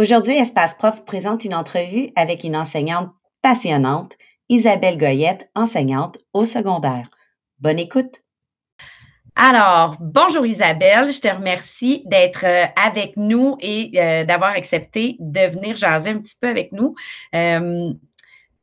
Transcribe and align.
Aujourd'hui, 0.00 0.38
Espace 0.38 0.72
Prof 0.72 1.04
présente 1.04 1.44
une 1.44 1.54
entrevue 1.54 2.08
avec 2.16 2.42
une 2.42 2.56
enseignante 2.56 3.10
passionnante, 3.42 4.16
Isabelle 4.48 4.96
Goyette, 4.96 5.50
enseignante 5.54 6.16
au 6.32 6.46
secondaire. 6.46 7.10
Bonne 7.58 7.78
écoute. 7.78 8.22
Alors, 9.36 9.98
bonjour 10.00 10.46
Isabelle, 10.46 11.12
je 11.12 11.20
te 11.20 11.28
remercie 11.28 12.02
d'être 12.06 12.46
euh, 12.46 12.64
avec 12.82 13.18
nous 13.18 13.58
et 13.60 13.90
euh, 13.96 14.24
d'avoir 14.24 14.52
accepté 14.52 15.16
de 15.20 15.52
venir 15.52 15.76
jaser 15.76 16.12
un 16.12 16.18
petit 16.18 16.36
peu 16.40 16.48
avec 16.48 16.72
nous. 16.72 16.94
Euh, 17.34 17.90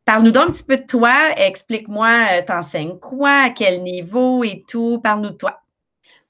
parle-nous 0.05 0.31
donc 0.31 0.49
un 0.49 0.51
petit 0.51 0.63
peu 0.63 0.77
de 0.77 0.88
toi, 0.88 1.33
explique-moi, 1.38 2.41
t'enseignes 2.48 2.98
quoi, 2.98 3.43
à 3.43 3.49
quel 3.51 3.84
niveau 3.84 4.43
et 4.43 4.63
tout, 4.67 4.99
parle-nous 5.04 5.29
de 5.29 5.38
toi. 5.38 5.62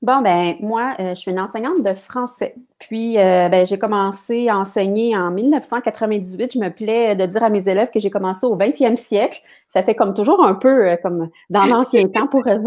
Bon, 0.04 0.22
ben 0.22 0.56
moi, 0.60 0.96
euh, 1.00 1.10
je 1.10 1.16
suis 1.16 1.32
une 1.32 1.40
enseignante 1.40 1.82
de 1.82 1.96
français. 1.96 2.54
Puis, 2.78 3.18
euh, 3.18 3.50
ben, 3.50 3.66
j'ai 3.66 3.80
commencé 3.80 4.48
à 4.48 4.60
enseigner 4.60 5.18
en 5.18 5.32
1998. 5.32 6.54
Je 6.54 6.60
me 6.60 6.70
plais 6.70 7.16
de 7.16 7.26
dire 7.26 7.44
à 7.44 7.50
mes 7.50 7.68
élèves 7.68 7.90
que 7.90 8.00
j'ai 8.00 8.12
commencé 8.12 8.46
au 8.46 8.56
20e 8.56 8.96
siècle. 8.96 9.42
Ça 9.68 9.82
fait 9.82 9.96
comme 9.96 10.14
toujours 10.14 10.46
un 10.46 10.54
peu 10.54 10.88
euh, 10.88 10.98
comme 11.02 11.30
dans 11.50 11.66
l'ancien 11.66 12.08
temps 12.14 12.28
pour 12.28 12.44
eux 12.48 12.62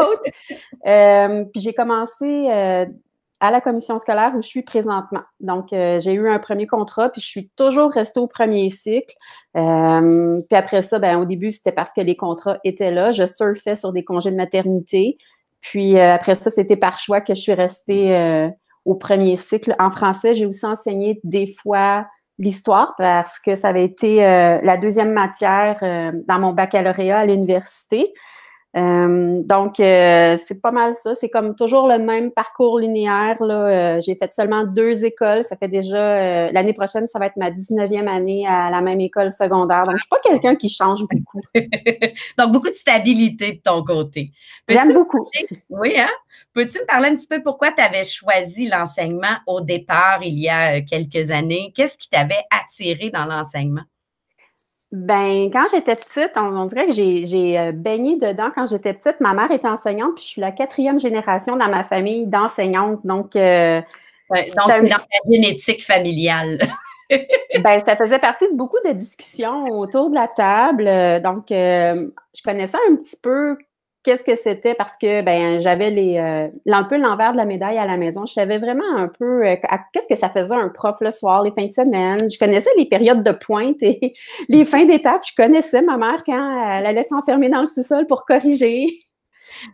autres. 0.00 1.48
puis, 1.52 1.62
j'ai 1.62 1.72
commencé 1.72 2.48
à 2.48 3.50
la 3.50 3.60
commission 3.60 3.98
scolaire 3.98 4.32
où 4.36 4.42
je 4.42 4.48
suis 4.48 4.62
présentement. 4.62 5.22
Donc, 5.38 5.68
j'ai 5.70 6.12
eu 6.12 6.28
un 6.28 6.38
premier 6.40 6.66
contrat, 6.66 7.10
puis 7.10 7.20
je 7.20 7.26
suis 7.26 7.48
toujours 7.56 7.92
restée 7.92 8.20
au 8.20 8.26
premier 8.26 8.70
cycle. 8.70 9.14
puis 9.54 10.58
après 10.58 10.82
ça, 10.82 10.98
ben, 10.98 11.18
au 11.18 11.26
début, 11.26 11.52
c'était 11.52 11.72
parce 11.72 11.92
que 11.92 12.00
les 12.00 12.16
contrats 12.16 12.58
étaient 12.64 12.92
là. 12.92 13.12
Je 13.12 13.24
surfais 13.24 13.76
sur 13.76 13.92
des 13.92 14.02
congés 14.02 14.32
de 14.32 14.36
maternité. 14.36 15.16
Puis 15.62 15.96
euh, 15.96 16.14
après 16.14 16.34
ça, 16.34 16.50
c'était 16.50 16.76
par 16.76 16.98
choix 16.98 17.20
que 17.20 17.34
je 17.34 17.40
suis 17.40 17.54
restée 17.54 18.14
euh, 18.14 18.48
au 18.84 18.94
premier 18.94 19.36
cycle. 19.36 19.74
En 19.78 19.88
français, 19.90 20.34
j'ai 20.34 20.44
aussi 20.44 20.66
enseigné 20.66 21.20
des 21.24 21.46
fois 21.62 22.06
l'histoire 22.38 22.94
parce 22.98 23.38
que 23.38 23.54
ça 23.54 23.68
avait 23.68 23.84
été 23.84 24.26
euh, 24.26 24.58
la 24.62 24.76
deuxième 24.76 25.12
matière 25.12 25.78
dans 26.26 26.38
mon 26.40 26.52
baccalauréat 26.52 27.20
à 27.20 27.26
l'université. 27.26 28.12
Euh, 28.74 29.42
donc, 29.44 29.80
euh, 29.80 30.38
c'est 30.46 30.60
pas 30.60 30.70
mal 30.70 30.94
ça. 30.94 31.14
C'est 31.14 31.28
comme 31.28 31.54
toujours 31.54 31.88
le 31.88 31.98
même 31.98 32.30
parcours 32.30 32.78
linéaire. 32.78 33.36
Euh, 33.40 34.00
j'ai 34.00 34.14
fait 34.14 34.32
seulement 34.32 34.64
deux 34.64 35.04
écoles. 35.04 35.44
Ça 35.44 35.56
fait 35.56 35.68
déjà 35.68 36.50
l'année 36.50 36.72
prochaine, 36.72 37.06
ça 37.06 37.18
va 37.18 37.26
être 37.26 37.36
ma 37.36 37.50
19e 37.50 38.08
année 38.08 38.46
à 38.46 38.70
la 38.70 38.80
même 38.80 39.00
école 39.00 39.30
secondaire. 39.30 39.84
Donc, 39.84 39.96
je 39.96 40.02
suis 40.02 40.08
pas 40.08 40.20
quelqu'un 40.22 40.54
qui 40.54 40.68
change 40.68 41.00
beaucoup. 41.00 41.40
donc, 42.38 42.52
beaucoup 42.52 42.70
de 42.70 42.74
stabilité 42.74 43.52
de 43.52 43.60
ton 43.62 43.82
côté. 43.84 44.30
J'aime 44.68 44.92
beaucoup. 44.94 45.28
Oui, 45.68 45.94
hein? 45.98 46.10
Peux-tu 46.54 46.78
me 46.80 46.86
parler 46.86 47.08
un 47.08 47.16
petit 47.16 47.26
peu 47.26 47.42
pourquoi 47.42 47.72
tu 47.72 47.82
avais 47.82 48.04
choisi 48.04 48.68
l'enseignement 48.68 49.36
au 49.46 49.60
départ 49.60 50.20
il 50.22 50.38
y 50.38 50.48
a 50.48 50.80
quelques 50.80 51.30
années? 51.30 51.72
Qu'est-ce 51.74 51.98
qui 51.98 52.08
t'avait 52.08 52.44
attiré 52.50 53.10
dans 53.10 53.24
l'enseignement? 53.24 53.82
Ben, 54.92 55.48
quand 55.50 55.64
j'étais 55.72 55.96
petite, 55.96 56.32
on, 56.36 56.66
dirait 56.66 56.86
que 56.86 56.92
j'ai 56.92 57.58
euh, 57.58 57.72
baigné 57.72 58.16
dedans 58.18 58.50
quand 58.54 58.66
j'étais 58.66 58.92
petite. 58.92 59.20
Ma 59.20 59.32
mère 59.32 59.50
était 59.50 59.66
enseignante, 59.66 60.16
puis 60.16 60.24
je 60.24 60.28
suis 60.28 60.40
la 60.42 60.52
quatrième 60.52 61.00
génération 61.00 61.56
dans 61.56 61.68
ma 61.68 61.82
famille 61.82 62.26
d'enseignantes. 62.26 63.00
Donc, 63.02 63.34
euh, 63.34 63.80
donc 64.28 64.38
c'est 64.38 64.54
dans 64.54 64.66
la 64.68 64.98
génétique 65.30 65.82
familiale. 65.86 66.58
ben, 67.10 67.80
ça 67.86 67.96
faisait 67.96 68.18
partie 68.18 68.46
de 68.52 68.54
beaucoup 68.54 68.76
de 68.84 68.92
discussions 68.92 69.64
autour 69.64 70.10
de 70.10 70.14
la 70.14 70.28
table. 70.28 71.22
Donc, 71.22 71.50
euh, 71.50 72.10
je 72.36 72.42
connaissais 72.42 72.78
un 72.90 72.96
petit 72.96 73.16
peu 73.16 73.56
qu'est-ce 74.02 74.24
que 74.24 74.34
c'était? 74.34 74.74
Parce 74.74 74.96
que 75.00 75.22
ben 75.22 75.60
j'avais 75.60 75.90
les 75.90 76.18
euh, 76.18 76.48
un 76.66 76.84
peu 76.84 76.96
l'envers 76.96 77.32
de 77.32 77.36
la 77.36 77.44
médaille 77.44 77.78
à 77.78 77.86
la 77.86 77.96
maison. 77.96 78.26
Je 78.26 78.32
savais 78.32 78.58
vraiment 78.58 78.96
un 78.96 79.08
peu 79.08 79.46
euh, 79.46 79.56
qu'est-ce 79.92 80.08
que 80.08 80.16
ça 80.16 80.30
faisait 80.30 80.54
un 80.54 80.68
prof 80.68 80.96
le 81.00 81.10
soir, 81.10 81.42
les 81.42 81.52
fins 81.52 81.66
de 81.66 81.72
semaine. 81.72 82.18
Je 82.30 82.38
connaissais 82.38 82.70
les 82.76 82.86
périodes 82.86 83.22
de 83.22 83.32
pointe 83.32 83.82
et 83.82 84.14
les 84.48 84.64
fins 84.64 84.84
d'étape. 84.84 85.22
Je 85.28 85.34
connaissais 85.34 85.82
ma 85.82 85.96
mère 85.96 86.22
quand 86.24 86.70
elle 86.72 86.86
allait 86.86 87.02
s'enfermer 87.02 87.48
dans 87.48 87.60
le 87.60 87.66
sous-sol 87.66 88.06
pour 88.06 88.24
corriger. 88.24 88.86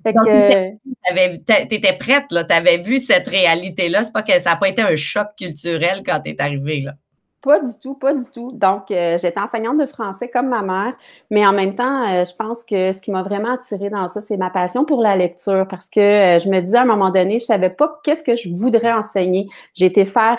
Tu 0.05 1.75
étais 1.75 1.97
prête, 1.99 2.25
tu 2.29 2.37
avais 2.55 2.79
vu 2.79 2.99
cette 2.99 3.29
réalité-là. 3.29 4.03
C'est 4.03 4.13
pas 4.13 4.23
que 4.23 4.33
ça 4.33 4.51
n'a 4.51 4.57
pas 4.57 4.69
été 4.69 4.83
un 4.83 4.97
choc 4.97 5.29
culturel 5.39 6.03
quand 6.05 6.21
tu 6.21 6.31
es 6.31 6.43
arrivée. 6.43 6.81
Là. 6.81 6.93
Pas 7.41 7.61
du 7.61 7.71
tout, 7.81 7.95
pas 7.95 8.15
du 8.15 8.25
tout. 8.35 8.51
Donc, 8.53 8.91
euh, 8.91 9.17
j'étais 9.23 9.39
enseignante 9.39 9.79
de 9.79 9.87
français 9.87 10.29
comme 10.29 10.49
ma 10.49 10.61
mère, 10.61 10.95
mais 11.31 11.47
en 11.47 11.53
même 11.53 11.73
temps, 11.73 12.03
euh, 12.09 12.25
je 12.25 12.35
pense 12.35 12.65
que 12.65 12.91
ce 12.93 13.01
qui 13.01 13.13
m'a 13.13 13.23
vraiment 13.23 13.55
attirée 13.55 13.91
dans 13.91 14.09
ça, 14.09 14.21
c'est 14.21 14.37
ma 14.37 14.51
passion 14.51 14.85
pour 14.85 15.01
la 15.01 15.17
lecture 15.17 15.65
parce 15.69 15.89
que 15.89 16.01
euh, 16.01 16.39
je 16.41 16.49
me 16.49 16.61
disais 16.61 16.79
à 16.79 16.83
un 16.83 16.87
moment 16.87 17.11
donné, 17.11 17.39
je 17.39 17.45
savais 17.45 17.71
pas 17.71 18.01
qu'est-ce 18.03 18.25
que 18.25 18.35
je 18.35 18.51
voudrais 18.51 18.93
enseigner. 18.93 19.49
J'ai 19.73 19.87
été 19.87 20.05
faire 20.05 20.39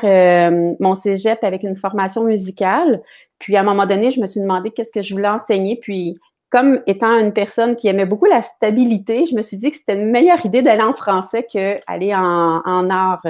mon 0.82 0.94
cégep 0.94 1.42
avec 1.44 1.64
une 1.64 1.78
formation 1.78 2.26
musicale, 2.26 3.02
puis 3.40 3.56
à 3.56 3.62
un 3.62 3.64
moment 3.64 3.86
donné, 3.86 4.12
je 4.12 4.20
me 4.20 4.26
suis 4.26 4.42
demandé 4.42 4.72
qu'est-ce 4.72 4.92
que 4.92 5.02
je 5.02 5.14
voulais 5.14 5.30
enseigner, 5.30 5.78
puis 5.78 6.18
comme 6.50 6.82
étant 6.86 7.18
une 7.18 7.32
personne 7.32 7.76
qui 7.78 7.88
aimait 7.88 8.06
beaucoup 8.06 8.26
la 8.26 8.42
stabilité, 8.42 9.26
je 9.26 9.36
me 9.36 9.42
suis 9.42 9.56
dit 9.56 9.72
que 9.72 9.78
c'était 9.78 9.96
une 9.96 10.12
meilleure 10.12 10.46
idée 10.46 10.62
d'aller 10.64 10.84
en 10.84 10.94
français 10.94 11.44
qu'aller 11.44 12.14
en, 12.14 12.62
en 12.66 12.90
art 12.90 13.22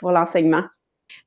pour 0.00 0.10
l'enseignement 0.10 0.62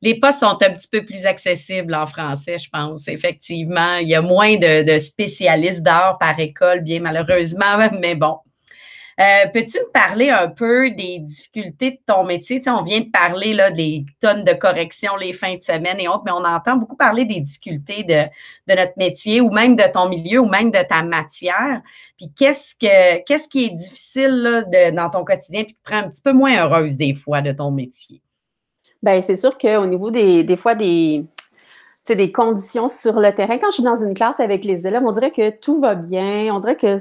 les 0.01 0.19
postes 0.19 0.39
sont 0.39 0.57
un 0.61 0.71
petit 0.71 0.87
peu 0.87 1.03
plus 1.03 1.25
accessibles 1.25 1.95
en 1.95 2.07
français, 2.07 2.57
je 2.57 2.69
pense. 2.69 3.07
Effectivement, 3.07 3.97
il 3.97 4.09
y 4.09 4.15
a 4.15 4.21
moins 4.21 4.55
de, 4.57 4.97
spécialistes 4.99 5.81
d'art 5.81 6.17
par 6.19 6.39
école, 6.39 6.81
bien 6.81 6.99
malheureusement, 6.99 7.77
mais 8.01 8.15
bon. 8.15 8.37
Euh, 9.17 9.47
peux-tu 9.53 9.77
me 9.79 9.91
parler 9.93 10.29
un 10.29 10.49
peu 10.49 10.91
des 10.91 11.19
difficultés 11.19 11.91
de 11.91 11.99
ton 12.05 12.25
métier? 12.25 12.61
On 12.67 12.83
vient 12.83 12.99
de 12.99 13.09
parler 13.09 13.53
là, 13.53 13.71
des 13.71 14.05
tonnes 14.19 14.43
de 14.43 14.51
corrections 14.51 15.15
les 15.15 15.31
fins 15.31 15.55
de 15.55 15.61
semaine 15.61 16.01
et 16.01 16.09
autres, 16.09 16.23
mais 16.25 16.33
on 16.33 16.43
entend 16.43 16.75
beaucoup 16.75 16.97
parler 16.97 17.23
des 17.23 17.39
difficultés 17.39 18.03
de, 18.03 18.25
notre 18.67 18.91
métier 18.97 19.39
ou 19.39 19.49
même 19.51 19.77
de 19.77 19.89
ton 19.93 20.09
milieu 20.09 20.41
ou 20.41 20.49
même 20.49 20.69
de 20.69 20.83
ta 20.83 21.01
matière. 21.01 21.81
Puis 22.17 22.29
qu'est-ce 22.35 22.75
que 22.75 23.23
qu'est-ce 23.23 23.47
qui 23.47 23.65
est 23.65 23.69
difficile 23.69 24.65
dans 24.93 25.09
ton 25.09 25.23
quotidien 25.23 25.63
puis 25.63 25.75
qui 25.75 25.81
te 25.81 25.91
rend 25.91 25.99
un 25.99 26.09
petit 26.09 26.21
peu 26.21 26.33
moins 26.33 26.65
heureuse 26.65 26.97
des 26.97 27.13
fois 27.13 27.41
de 27.41 27.53
ton 27.53 27.71
métier? 27.71 28.21
Bien, 29.05 29.21
c'est 29.21 29.35
sûr 29.35 29.55
qu'au 29.59 29.85
niveau 29.85 30.09
des, 30.09 30.43
des 30.43 30.57
fois 30.57 30.73
des, 30.73 31.23
des 32.09 32.31
conditions 32.31 32.87
sur 32.87 33.19
le 33.19 33.31
terrain, 33.35 33.59
quand 33.59 33.69
je 33.69 33.75
suis 33.75 33.83
dans 33.83 34.03
une 34.03 34.15
classe 34.15 34.39
avec 34.39 34.65
les 34.65 34.87
élèves, 34.87 35.03
on 35.05 35.11
dirait 35.11 35.29
que 35.29 35.51
tout 35.51 35.79
va 35.79 35.93
bien, 35.93 36.51
on 36.51 36.57
dirait 36.57 36.75
que 36.75 36.97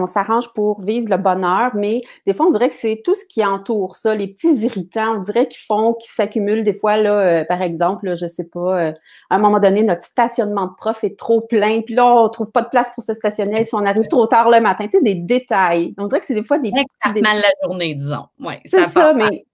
on 0.00 0.06
s'arrange 0.06 0.52
pour 0.54 0.80
vivre 0.80 1.10
le 1.10 1.16
bonheur, 1.16 1.72
mais 1.74 2.02
des 2.24 2.34
fois, 2.34 2.46
on 2.46 2.50
dirait 2.50 2.68
que 2.68 2.76
c'est 2.76 3.02
tout 3.04 3.16
ce 3.16 3.24
qui 3.24 3.44
entoure 3.44 3.96
ça, 3.96 4.14
les 4.14 4.28
petits 4.28 4.54
irritants, 4.58 5.16
on 5.16 5.18
dirait 5.18 5.48
qu'ils 5.48 5.64
font, 5.66 5.94
qu'ils 5.94 6.12
s'accumulent 6.12 6.62
des 6.62 6.72
fois, 6.72 6.96
là, 6.96 7.18
euh, 7.18 7.44
par 7.44 7.62
exemple, 7.62 8.06
là, 8.06 8.14
je 8.14 8.28
sais 8.28 8.44
pas, 8.44 8.80
euh, 8.80 8.92
à 9.28 9.34
un 9.34 9.38
moment 9.40 9.58
donné, 9.58 9.82
notre 9.82 10.04
stationnement 10.04 10.66
de 10.66 10.74
prof 10.78 11.02
est 11.02 11.18
trop 11.18 11.40
plein, 11.40 11.80
puis 11.80 11.96
là, 11.96 12.06
on 12.06 12.28
trouve 12.28 12.52
pas 12.52 12.62
de 12.62 12.68
place 12.68 12.92
pour 12.94 13.02
se 13.02 13.12
stationner 13.12 13.64
si 13.64 13.74
on 13.74 13.84
arrive 13.84 14.06
trop 14.06 14.28
tard 14.28 14.50
le 14.50 14.60
matin, 14.60 14.84
tu 14.84 14.98
sais, 14.98 15.02
des 15.02 15.16
détails. 15.16 15.96
On 15.98 16.06
dirait 16.06 16.20
que 16.20 16.26
c'est 16.26 16.34
des 16.34 16.44
fois 16.44 16.60
des 16.60 16.70
petits 16.70 17.20
mal 17.20 17.38
la 17.38 17.50
journée, 17.68 17.92
disons. 17.96 18.26
Ouais, 18.38 18.60
c'est 18.66 18.84
ça, 18.84 19.12
mais 19.14 19.46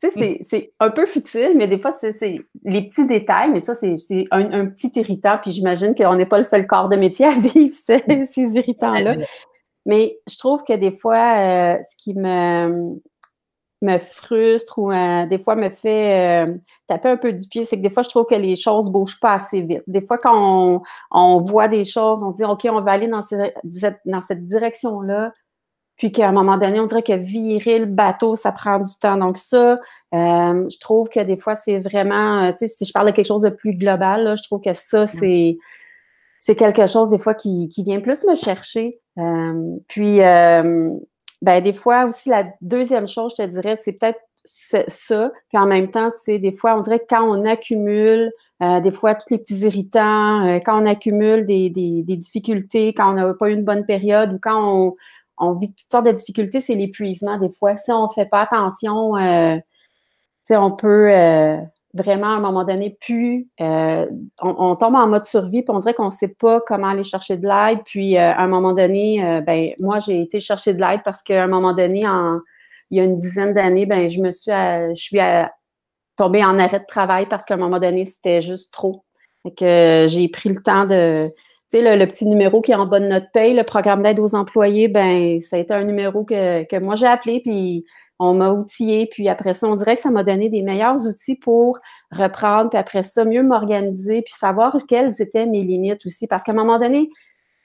c'est 0.00 0.72
un 0.80 0.90
peu 0.90 1.06
futile, 1.06 1.52
mais 1.56 1.66
des 1.68 1.78
fois, 1.78 1.92
c'est 1.92 2.38
les 2.64 2.88
petits 2.88 3.06
détails, 3.06 3.50
mais 3.50 3.60
ça, 3.60 3.74
c'est 3.74 3.96
un, 4.30 4.66
petit 4.66 4.92
irritant. 4.96 5.38
Puis 5.42 5.50
j'imagine 5.50 5.94
qu'on 5.94 6.14
n'est 6.14 6.26
pas 6.26 6.38
le 6.38 6.44
seul 6.44 6.66
corps 6.66 6.88
de 6.88 6.96
métier 6.96 7.26
à 7.26 7.30
vivre 7.54 7.74
ces, 7.74 8.56
irritants-là. 8.56 9.16
Mais 9.84 10.18
je 10.28 10.36
trouve 10.36 10.64
que 10.64 10.72
des 10.72 10.90
fois, 10.90 11.38
euh, 11.38 11.78
ce 11.82 11.96
qui 11.96 12.14
me, 12.14 12.98
me 13.82 13.98
frustre 13.98 14.78
ou 14.78 14.90
euh, 14.90 15.26
des 15.26 15.38
fois 15.38 15.54
me 15.54 15.70
fait 15.70 16.44
euh, 16.46 16.54
taper 16.86 17.08
un 17.08 17.16
peu 17.16 17.32
du 17.32 17.46
pied, 17.46 17.64
c'est 17.64 17.76
que 17.76 17.82
des 17.82 17.90
fois, 17.90 18.02
je 18.02 18.08
trouve 18.08 18.26
que 18.26 18.34
les 18.34 18.56
choses 18.56 18.86
ne 18.86 18.92
bougent 18.92 19.20
pas 19.20 19.34
assez 19.34 19.62
vite. 19.62 19.82
Des 19.86 20.00
fois, 20.00 20.18
quand 20.18 20.82
on, 21.10 21.40
voit 21.40 21.68
des 21.68 21.84
choses, 21.84 22.22
on 22.22 22.30
se 22.32 22.36
dit, 22.36 22.44
OK, 22.44 22.66
on 22.70 22.80
va 22.80 22.92
aller 22.92 23.08
dans, 23.08 23.20
dans 24.04 24.20
cette 24.22 24.46
direction-là, 24.46 25.32
puis 25.96 26.12
qu'à 26.12 26.28
un 26.28 26.32
moment 26.32 26.58
donné, 26.58 26.78
on 26.78 26.86
dirait 26.86 27.02
que 27.02 27.14
virer 27.14 27.78
le 27.78 27.86
bateau, 27.86 28.36
ça 28.36 28.52
prend 28.52 28.78
du 28.78 28.90
temps. 29.00 29.16
Donc 29.16 29.38
ça, 29.38 29.78
euh, 30.14 30.68
je 30.70 30.78
trouve 30.78 31.08
que 31.08 31.20
des 31.20 31.38
fois, 31.38 31.56
c'est 31.56 31.78
vraiment, 31.78 32.44
euh, 32.44 32.52
tu 32.52 32.58
sais, 32.58 32.68
si 32.68 32.84
je 32.84 32.92
parle 32.92 33.06
de 33.06 33.12
quelque 33.12 33.26
chose 33.26 33.42
de 33.42 33.50
plus 33.50 33.74
global, 33.74 34.36
je 34.36 34.42
trouve 34.42 34.60
que 34.60 34.74
ça, 34.74 35.06
c'est 35.06 35.56
c'est 36.38 36.54
quelque 36.54 36.86
chose 36.86 37.08
des 37.08 37.18
fois 37.18 37.34
qui, 37.34 37.68
qui 37.70 37.82
vient 37.82 38.00
plus 38.00 38.24
me 38.24 38.34
chercher. 38.36 39.00
Euh, 39.18 39.76
puis, 39.88 40.18
ben, 40.18 41.60
des 41.62 41.72
fois 41.72 42.04
aussi, 42.04 42.28
la 42.28 42.44
deuxième 42.60 43.08
chose, 43.08 43.34
je 43.36 43.42
te 43.42 43.48
dirais, 43.48 43.76
c'est 43.80 43.92
peut-être 43.94 44.20
ça. 44.44 45.32
Puis 45.48 45.58
en 45.58 45.66
même 45.66 45.90
temps, 45.90 46.08
c'est 46.10 46.38
des 46.38 46.52
fois, 46.52 46.76
on 46.76 46.80
dirait 46.82 47.00
que 47.00 47.06
quand 47.08 47.24
on 47.24 47.44
accumule 47.44 48.30
des 48.60 48.92
fois, 48.92 49.14
tous 49.14 49.26
les 49.30 49.38
petits 49.38 49.60
irritants, 49.60 50.60
quand 50.64 50.80
on 50.80 50.86
accumule 50.86 51.44
des, 51.46 51.68
des, 51.68 52.02
des 52.04 52.16
difficultés, 52.16 52.92
quand 52.94 53.10
on 53.10 53.14
n'a 53.14 53.34
pas 53.34 53.50
eu 53.50 53.54
une 53.54 53.64
bonne 53.64 53.84
période 53.84 54.34
ou 54.34 54.38
quand 54.40 54.60
on, 54.62 54.94
on 55.38 55.54
vit 55.54 55.68
toutes 55.68 55.90
sortes 55.90 56.06
de 56.06 56.12
difficultés, 56.12 56.60
c'est 56.60 56.74
l'épuisement 56.74 57.38
des 57.38 57.50
fois. 57.50 57.76
Si 57.76 57.90
on 57.90 58.04
ne 58.04 58.12
fait 58.12 58.26
pas 58.26 58.42
attention, 58.42 59.16
euh, 59.16 59.56
on 60.50 60.70
peut 60.72 61.10
euh, 61.10 61.58
vraiment 61.94 62.28
à 62.28 62.36
un 62.36 62.40
moment 62.40 62.64
donné 62.64 62.96
plus, 63.00 63.48
euh, 63.60 64.06
on, 64.40 64.76
tombe 64.76 64.94
en 64.94 65.06
mode 65.06 65.24
survie, 65.24 65.62
puis 65.62 65.74
on 65.74 65.78
dirait 65.78 65.94
qu'on 65.94 66.06
ne 66.06 66.10
sait 66.10 66.34
pas 66.38 66.60
comment 66.60 66.88
aller 66.88 67.04
chercher 67.04 67.36
de 67.36 67.46
l'aide. 67.46 67.80
Puis 67.84 68.16
à 68.16 68.38
un 68.40 68.48
moment 68.48 68.72
donné, 68.72 69.42
ben 69.46 69.72
moi 69.80 69.98
j'ai 69.98 70.20
été 70.20 70.40
chercher 70.40 70.74
de 70.74 70.80
l'aide 70.80 71.00
parce 71.04 71.22
qu'à 71.22 71.44
un 71.44 71.48
moment 71.48 71.74
donné, 71.74 72.04
il 72.90 72.98
y 72.98 73.00
a 73.00 73.04
une 73.04 73.18
dizaine 73.18 73.54
d'années, 73.54 73.86
ben 73.86 74.08
je 74.08 74.20
me 74.20 74.30
suis, 74.30 74.52
je 74.52 74.94
suis 74.94 75.18
tombée 76.16 76.44
en 76.44 76.58
arrêt 76.58 76.80
de 76.80 76.86
travail 76.86 77.26
parce 77.26 77.44
qu'à 77.44 77.54
un 77.54 77.58
moment 77.58 77.78
donné, 77.78 78.06
c'était 78.06 78.42
juste 78.42 78.72
trop. 78.72 79.04
que 79.56 80.06
j'ai 80.08 80.28
pris 80.28 80.48
le 80.48 80.62
temps 80.62 80.86
de, 80.86 81.30
sais, 81.68 81.96
le, 81.96 82.06
petit 82.06 82.26
numéro 82.26 82.60
qui 82.60 82.72
est 82.72 82.76
en 82.76 82.86
bas 82.86 83.00
de 83.00 83.06
notre 83.06 83.30
paye, 83.32 83.54
le 83.54 83.64
programme 83.64 84.02
d'aide 84.02 84.20
aux 84.20 84.34
employés, 84.34 84.88
ben 84.88 85.40
ça 85.40 85.56
a 85.56 85.58
été 85.58 85.74
un 85.74 85.84
numéro 85.84 86.24
que, 86.24 86.78
moi 86.80 86.94
j'ai 86.94 87.06
appelé, 87.06 87.40
puis 87.40 87.84
on 88.18 88.34
m'a 88.34 88.52
outillé, 88.52 89.06
puis 89.10 89.28
après 89.28 89.54
ça, 89.54 89.68
on 89.68 89.76
dirait 89.76 89.96
que 89.96 90.02
ça 90.02 90.10
m'a 90.10 90.24
donné 90.24 90.48
des 90.48 90.62
meilleurs 90.62 91.06
outils 91.06 91.36
pour 91.36 91.78
reprendre, 92.10 92.70
puis 92.70 92.78
après 92.78 93.02
ça, 93.02 93.24
mieux 93.24 93.42
m'organiser, 93.42 94.22
puis 94.22 94.34
savoir 94.34 94.76
quelles 94.88 95.20
étaient 95.20 95.46
mes 95.46 95.62
limites 95.62 96.06
aussi. 96.06 96.26
Parce 96.26 96.42
qu'à 96.42 96.52
un 96.52 96.54
moment 96.54 96.78
donné, 96.78 97.10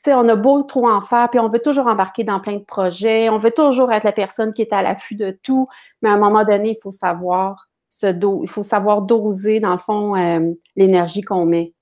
on 0.07 0.27
a 0.27 0.35
beau 0.35 0.63
trop 0.63 0.89
en 0.89 1.01
faire, 1.01 1.29
puis 1.29 1.39
on 1.39 1.49
veut 1.49 1.59
toujours 1.59 1.87
embarquer 1.87 2.23
dans 2.23 2.39
plein 2.39 2.57
de 2.57 2.63
projets, 2.63 3.29
on 3.29 3.37
veut 3.37 3.51
toujours 3.51 3.91
être 3.91 4.03
la 4.03 4.11
personne 4.11 4.53
qui 4.53 4.61
est 4.61 4.73
à 4.73 4.81
l'affût 4.81 5.15
de 5.15 5.37
tout, 5.43 5.67
mais 6.01 6.09
à 6.09 6.13
un 6.13 6.17
moment 6.17 6.43
donné, 6.43 6.71
il 6.71 6.81
faut 6.81 6.91
savoir 6.91 7.67
se 7.89 8.07
do 8.07 8.39
il 8.43 8.49
faut 8.49 8.63
savoir 8.63 9.03
doser, 9.03 9.59
dans 9.59 9.73
le 9.73 9.77
fond, 9.77 10.15
euh, 10.15 10.53
l'énergie 10.75 11.21
qu'on 11.21 11.45
met. 11.45 11.73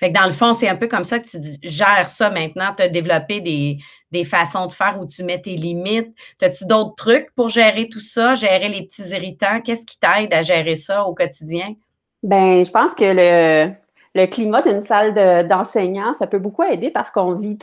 Fait 0.00 0.10
que 0.10 0.18
dans 0.18 0.26
le 0.26 0.32
fond, 0.32 0.54
c'est 0.54 0.68
un 0.68 0.76
peu 0.76 0.88
comme 0.88 1.04
ça 1.04 1.18
que 1.18 1.28
tu 1.28 1.38
gères 1.62 2.08
ça 2.08 2.30
maintenant. 2.30 2.72
Tu 2.74 2.82
as 2.82 2.88
développé 2.88 3.40
des, 3.40 4.24
façons 4.24 4.66
de 4.66 4.72
faire 4.72 4.96
où 4.98 5.06
tu 5.06 5.22
mets 5.22 5.40
tes 5.40 5.56
limites. 5.56 6.14
As-tu 6.40 6.64
d'autres 6.64 6.94
trucs 6.96 7.32
pour 7.34 7.50
gérer 7.50 7.88
tout 7.88 8.00
ça, 8.00 8.34
gérer 8.34 8.68
les 8.68 8.86
petits 8.86 9.10
irritants? 9.10 9.60
Qu'est-ce 9.62 9.84
qui 9.84 9.98
t'aide 9.98 10.32
à 10.32 10.40
gérer 10.40 10.74
ça 10.74 11.04
au 11.04 11.14
quotidien? 11.14 11.74
Ben, 12.22 12.64
je 12.64 12.70
pense 12.70 12.94
que 12.94 13.04
le, 13.04 13.72
le 14.14 14.26
climat 14.26 14.62
d'une 14.62 14.80
salle 14.80 15.14
d'enseignants, 15.46 16.14
ça 16.14 16.26
peut 16.26 16.38
beaucoup 16.38 16.62
aider 16.62 16.90
parce 16.90 17.10
qu'on 17.10 17.34
vit, 17.34 17.56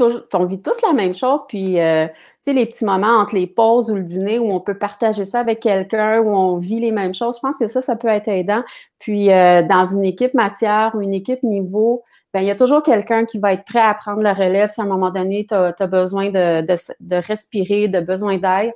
vit 0.47 0.61
tous 0.61 0.81
la 0.83 0.93
même 0.93 1.13
chose. 1.13 1.41
Puis, 1.47 1.79
euh, 1.79 2.05
tu 2.07 2.13
sais, 2.41 2.53
les 2.53 2.67
petits 2.67 2.85
moments 2.85 3.17
entre 3.17 3.35
les 3.35 3.47
pauses 3.47 3.91
ou 3.91 3.95
le 3.95 4.03
dîner 4.03 4.39
où 4.39 4.49
on 4.51 4.59
peut 4.59 4.77
partager 4.77 5.25
ça 5.25 5.39
avec 5.39 5.59
quelqu'un, 5.59 6.19
où 6.19 6.29
on 6.29 6.57
vit 6.57 6.79
les 6.79 6.91
mêmes 6.91 7.13
choses, 7.13 7.37
je 7.37 7.41
pense 7.41 7.57
que 7.57 7.67
ça, 7.67 7.81
ça 7.81 7.95
peut 7.95 8.07
être 8.07 8.27
aidant. 8.27 8.63
Puis, 8.99 9.31
euh, 9.31 9.63
dans 9.63 9.85
une 9.85 10.05
équipe 10.05 10.33
matière 10.35 10.91
ou 10.95 11.01
une 11.01 11.13
équipe 11.13 11.43
niveau, 11.43 12.03
ben, 12.37 12.43
il 12.43 12.47
y 12.49 12.51
a 12.51 12.55
toujours 12.55 12.83
quelqu'un 12.83 13.25
qui 13.25 13.39
va 13.39 13.53
être 13.53 13.65
prêt 13.65 13.81
à 13.81 13.95
prendre 13.95 14.21
la 14.21 14.35
relève 14.35 14.69
si 14.69 14.79
à 14.79 14.83
un 14.83 14.87
moment 14.87 15.09
donné, 15.09 15.47
tu 15.49 15.55
as, 15.55 15.87
besoin 15.87 16.29
de, 16.29 17.17
respirer, 17.17 17.87
de 17.87 17.99
besoin 17.99 18.37
d'air. 18.37 18.71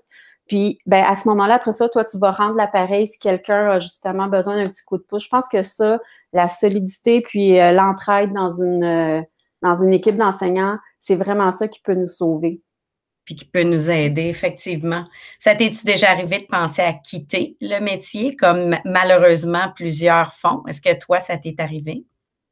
Puis, 0.47 0.79
ben, 0.87 1.03
à 1.07 1.15
ce 1.15 1.27
moment-là, 1.29 1.55
après 1.55 1.71
ça, 1.71 1.87
toi, 1.87 2.03
tu 2.03 2.17
vas 2.17 2.31
rendre 2.31 2.55
l'appareil 2.55 3.05
si 3.05 3.19
quelqu'un 3.19 3.69
a 3.69 3.79
justement 3.79 4.25
besoin 4.25 4.55
d'un 4.55 4.67
petit 4.67 4.83
coup 4.83 4.97
de 4.97 5.03
pouce. 5.03 5.25
Je 5.25 5.29
pense 5.29 5.47
que 5.47 5.61
ça, 5.61 5.99
la 6.33 6.47
solidité 6.47 7.21
puis 7.21 7.59
euh, 7.59 7.71
l'entraide 7.71 8.33
dans 8.33 8.49
une, 8.49 8.83
euh, 8.83 9.21
dans 9.61 9.75
une 9.75 9.93
équipe 9.93 10.15
d'enseignants, 10.15 10.79
c'est 10.99 11.15
vraiment 11.15 11.51
ça 11.51 11.67
qui 11.67 11.81
peut 11.81 11.93
nous 11.93 12.07
sauver. 12.07 12.63
Puis 13.25 13.35
qui 13.35 13.45
peut 13.45 13.61
nous 13.61 13.91
aider, 13.91 14.23
effectivement. 14.23 15.05
Ça 15.37 15.53
t'est-tu 15.53 15.85
déjà 15.85 16.09
arrivé 16.09 16.39
de 16.39 16.47
penser 16.47 16.81
à 16.81 16.93
quitter 16.93 17.57
le 17.61 17.79
métier, 17.79 18.35
comme 18.35 18.75
malheureusement 18.85 19.71
plusieurs 19.75 20.33
font? 20.33 20.63
Est-ce 20.67 20.81
que 20.81 20.97
toi, 20.97 21.19
ça 21.19 21.37
t'est 21.37 21.59
arrivé? 21.59 22.05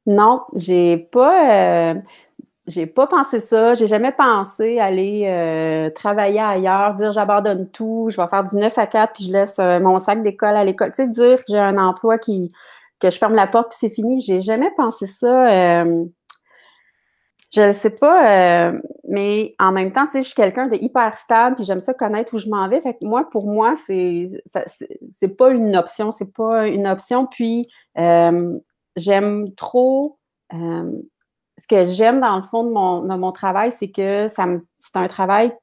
Non, 0.06 0.44
j'ai 0.56 0.98
pas. 0.98 1.94
Euh, 1.94 2.86
pas 2.96 3.08
pensé 3.08 3.40
ça. 3.40 3.74
J'ai 3.74 3.88
jamais 3.88 4.12
pensé 4.12 4.80
aller 4.80 5.26
euh, 5.28 5.90
travailler 5.92 6.40
ailleurs, 6.40 6.94
dire 6.94 7.12
j'abandonne 7.12 7.70
tout, 7.72 8.10
je 8.12 8.22
vais 8.22 8.28
faire 8.28 8.44
du 8.44 8.56
9 8.56 8.78
à 8.78 8.88
4 8.88 9.14
puis 9.14 9.26
je 9.26 9.32
laisse 9.32 9.60
euh, 9.60 9.80
mon 9.80 10.00
sac 10.00 10.22
d'école 10.24 10.56
à 10.56 10.64
l'école. 10.64 10.92
Tu 10.92 11.04
sais, 11.04 11.08
dire 11.08 11.38
que 11.40 11.46
j'ai 11.50 11.60
un 11.60 11.78
emploi 11.78 12.18
qui 12.18 12.52
que 13.00 13.10
je 13.10 13.18
ferme 13.18 13.36
la 13.36 13.48
porte 13.48 13.70
puis 13.72 13.78
c'est 13.80 13.94
fini. 13.94 14.22
J'ai 14.22 14.42
jamais 14.42 14.72
pensé 14.78 15.06
ça. 15.08 15.84
je 17.54 17.62
ne 17.62 17.72
sais 17.72 17.96
pas, 17.96 18.72
mais 19.08 19.56
en 19.60 19.72
même 19.72 19.92
temps, 19.92 20.06
tu 20.06 20.12
sais, 20.14 20.22
je 20.22 20.28
suis 20.28 20.36
quelqu'un 20.36 20.68
de 20.68 20.76
hyper 20.76 21.18
stable 21.18 21.56
puis 21.56 21.66
j'aime 21.66 21.80
ça 21.80 21.94
connaître 21.94 22.34
où 22.36 22.38
je 22.38 22.50
m'en 22.50 22.68
vais. 22.70 22.82
Fait 22.82 22.98
moi, 23.02 23.28
pour 23.30 23.48
moi, 23.48 23.76
c'est 23.76 24.30
c'est 25.12 25.38
pas 25.38 25.50
une 25.52 25.76
option, 25.76 26.12
c'est 26.12 26.34
pas 26.34 26.68
une 26.68 26.88
option. 26.88 27.26
Puis 27.26 27.68
j'aime 28.96 29.54
trop. 29.56 30.18
Euh, 30.54 30.92
ce 31.58 31.68
que 31.68 31.86
j'aime 31.86 32.22
dans 32.22 32.36
le 32.36 32.42
fond 32.42 32.64
de 32.64 32.72
mon, 32.72 33.02
de 33.04 33.16
mon 33.16 33.32
travail, 33.32 33.72
c'est 33.72 33.92
que 33.92 34.28
ça 34.28 34.46
c'est 34.78 34.98
un 34.98 35.08
travail 35.08 35.54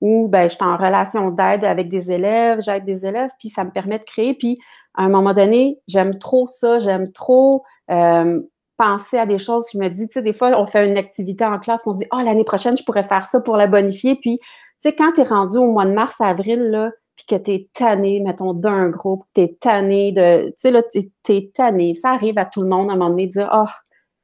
où 0.00 0.28
ben, 0.28 0.48
je 0.48 0.54
suis 0.54 0.64
en 0.64 0.76
relation 0.76 1.30
d'aide 1.30 1.64
avec 1.64 1.88
des 1.88 2.12
élèves, 2.12 2.60
j'aide 2.60 2.84
des 2.84 3.04
élèves, 3.06 3.30
puis 3.38 3.48
ça 3.48 3.64
me 3.64 3.70
permet 3.70 3.98
de 3.98 4.04
créer. 4.04 4.34
Puis 4.34 4.58
à 4.94 5.04
un 5.04 5.08
moment 5.08 5.32
donné, 5.32 5.80
j'aime 5.88 6.18
trop 6.18 6.46
ça, 6.46 6.78
j'aime 6.78 7.12
trop 7.12 7.64
euh, 7.90 8.40
penser 8.76 9.18
à 9.18 9.26
des 9.26 9.38
choses. 9.38 9.66
Je 9.72 9.78
me 9.78 9.88
dis, 9.88 10.08
tu 10.08 10.14
sais, 10.14 10.22
des 10.22 10.32
fois, 10.32 10.50
on 10.60 10.66
fait 10.66 10.88
une 10.88 10.96
activité 10.96 11.44
en 11.44 11.58
classe, 11.58 11.82
on 11.86 11.92
se 11.92 11.98
dit, 11.98 12.06
oh, 12.12 12.18
l'année 12.18 12.44
prochaine, 12.44 12.76
je 12.78 12.84
pourrais 12.84 13.04
faire 13.04 13.26
ça 13.26 13.40
pour 13.40 13.56
la 13.56 13.66
bonifier. 13.66 14.14
Puis, 14.16 14.38
tu 14.38 14.46
sais, 14.78 14.94
quand 14.94 15.12
tu 15.12 15.20
es 15.20 15.24
rendu 15.24 15.58
au 15.58 15.70
mois 15.70 15.84
de 15.84 15.92
mars, 15.92 16.20
avril, 16.20 16.70
là, 16.70 16.90
puis 17.18 17.26
que 17.26 17.42
tu 17.42 17.50
es 17.50 17.68
tanné, 17.74 18.20
mettons, 18.20 18.54
d'un 18.54 18.88
groupe, 18.90 19.24
tu 19.34 19.40
es 19.40 19.56
tanné 19.60 20.12
de. 20.12 20.46
Tu 20.50 20.52
sais, 20.56 20.70
là, 20.70 20.82
tu 20.84 21.10
es, 21.28 21.50
tanné. 21.52 21.94
Ça 21.94 22.12
arrive 22.12 22.38
à 22.38 22.44
tout 22.44 22.62
le 22.62 22.68
monde 22.68 22.88
à 22.88 22.92
un 22.92 22.96
moment 22.96 23.10
donné 23.10 23.26
de 23.26 23.32
dire 23.32 23.50
Oh, 23.52 23.66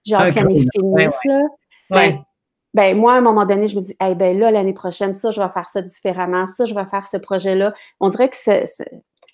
j'ai 0.05 0.14
hâte 0.14 0.37
l'année 0.37 0.64
finisse, 0.73 1.25
là. 1.25 1.43
Ben, 1.91 2.25
ben, 2.73 2.96
moi, 2.96 3.14
à 3.14 3.17
un 3.17 3.20
moment 3.20 3.46
donné, 3.46 3.67
je 3.67 3.76
me 3.76 3.82
dis, 3.82 3.94
eh 4.05 4.14
ben 4.14 4.38
là, 4.38 4.50
l'année 4.50 4.73
prochaine, 4.73 5.12
ça, 5.14 5.31
je 5.31 5.41
vais 5.41 5.49
faire 5.49 5.69
ça 5.69 5.82
différemment, 5.82 6.46
ça, 6.46 6.64
je 6.64 6.75
vais 6.75 6.85
faire 6.87 7.06
ce 7.06 7.17
projet-là. 7.17 7.73
On 8.00 8.08
dirait 8.08 8.31
que 8.31 8.37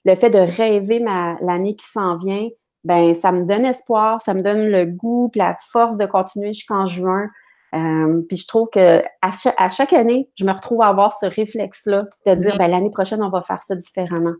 le 0.04 0.14
fait 0.14 0.30
de 0.30 0.38
rêver 0.38 0.98
l'année 0.98 1.76
qui 1.76 1.86
s'en 1.86 2.16
vient, 2.16 2.48
ben, 2.84 3.14
ça 3.14 3.30
me 3.30 3.42
donne 3.42 3.66
espoir, 3.66 4.22
ça 4.22 4.32
me 4.34 4.40
donne 4.40 4.70
le 4.70 4.86
goût, 4.86 5.30
la 5.34 5.56
force 5.60 5.96
de 5.96 6.06
continuer 6.06 6.54
jusqu'en 6.54 6.86
juin. 6.86 7.28
Euh, 7.74 8.22
puis 8.28 8.36
je 8.36 8.46
trouve 8.46 8.68
que 8.72 9.02
à 9.22 9.68
chaque, 9.68 9.92
année, 9.92 10.28
je 10.36 10.44
me 10.44 10.52
retrouve 10.52 10.82
à 10.82 10.88
avoir 10.88 11.12
ce 11.12 11.26
réflexe-là 11.26 12.04
de 12.26 12.34
dire 12.34 12.56
ben, 12.58 12.68
l'année 12.68 12.90
prochaine, 12.90 13.22
on 13.22 13.30
va 13.30 13.42
faire 13.42 13.62
ça 13.62 13.74
différemment. 13.74 14.34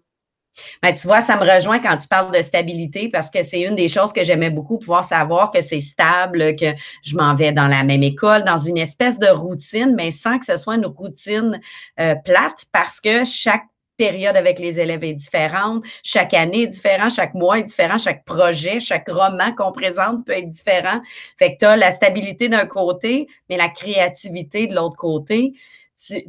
Ben, 0.83 0.93
tu 0.93 1.07
vois, 1.07 1.21
ça 1.21 1.37
me 1.37 1.49
rejoint 1.49 1.79
quand 1.79 1.97
tu 1.97 2.09
parles 2.09 2.37
de 2.37 2.43
stabilité 2.43 3.09
parce 3.09 3.31
que 3.31 3.43
c'est 3.43 3.61
une 3.61 3.77
des 3.77 3.89
choses 3.89 4.13
que 4.13 4.25
j'aimais 4.25 4.51
beaucoup, 4.51 4.79
pouvoir 4.79 5.05
savoir 5.05 5.51
que 5.51 5.61
c'est 5.61 5.81
stable, 5.81 6.57
que 6.57 6.67
je 7.03 7.17
m'en 7.17 7.35
vais 7.35 7.53
dans 7.53 7.69
la 7.69 7.85
même 7.85 8.03
école, 8.03 8.45
dans 8.45 8.57
une 8.57 8.79
espèce 8.79 9.19
de 9.19 9.29
routine, 9.29 9.95
mais 9.97 10.11
sans 10.11 10.39
que 10.39 10.47
ce 10.47 10.57
soit 10.57 10.75
une 10.75 10.87
routine 10.87 11.61
euh, 12.01 12.15
plate 12.17 12.65
parce 12.73 13.01
que 13.01 13.25
chaque 13.25 13.65
période 14.01 14.35
avec 14.35 14.59
les 14.59 14.81
élèves 14.81 15.05
est 15.05 15.13
différente, 15.13 15.85
chaque 16.03 16.33
année 16.33 16.63
est 16.63 16.69
différente, 16.69 17.11
chaque 17.11 17.35
mois 17.35 17.59
est 17.59 17.65
différent, 17.65 17.99
chaque 17.99 18.25
projet, 18.25 18.81
chaque 18.81 19.11
roman 19.11 19.55
qu'on 19.55 19.73
présente 19.73 20.25
peut 20.25 20.33
être 20.33 20.49
différent. 20.49 21.03
Fait 21.39 21.53
que 21.53 21.59
tu 21.59 21.67
as 21.67 21.77
la 21.77 21.91
stabilité 21.91 22.49
d'un 22.49 22.65
côté, 22.65 23.29
mais 23.51 23.59
la 23.59 23.69
créativité 23.69 24.67
de 24.67 24.75
l'autre 24.75 24.97
côté. 24.97 25.53